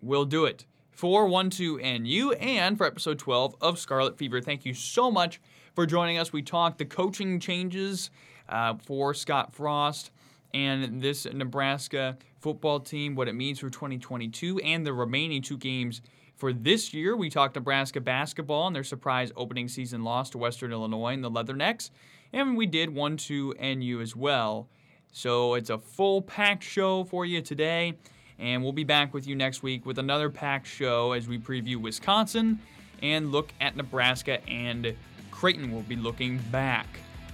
[0.00, 4.40] will do it for 1 2 NU and for episode 12 of Scarlet Fever.
[4.40, 5.40] Thank you so much
[5.76, 6.32] for joining us.
[6.32, 8.10] We talked the coaching changes
[8.48, 10.10] uh, for Scott Frost
[10.54, 16.00] and this Nebraska football team, what it means for 2022 and the remaining two games
[16.34, 17.14] for this year.
[17.14, 21.30] We talked Nebraska basketball and their surprise opening season loss to Western Illinois and the
[21.30, 21.90] Leathernecks.
[22.32, 24.68] And we did 1 2 NU as well.
[25.12, 27.98] So it's a full packed show for you today.
[28.38, 31.76] And we'll be back with you next week with another packed show as we preview
[31.76, 32.60] Wisconsin
[33.02, 34.96] and look at Nebraska and
[35.36, 35.70] Creighton.
[35.70, 36.86] will be looking back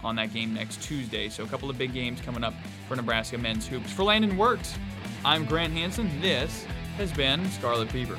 [0.02, 1.28] on that game next Tuesday.
[1.28, 2.54] So a couple of big games coming up
[2.88, 3.92] for Nebraska men's hoops.
[3.92, 4.74] For Landon Works,
[5.24, 6.10] I'm Grant Hansen.
[6.20, 6.64] This
[6.96, 8.18] has been Scarlet Fever.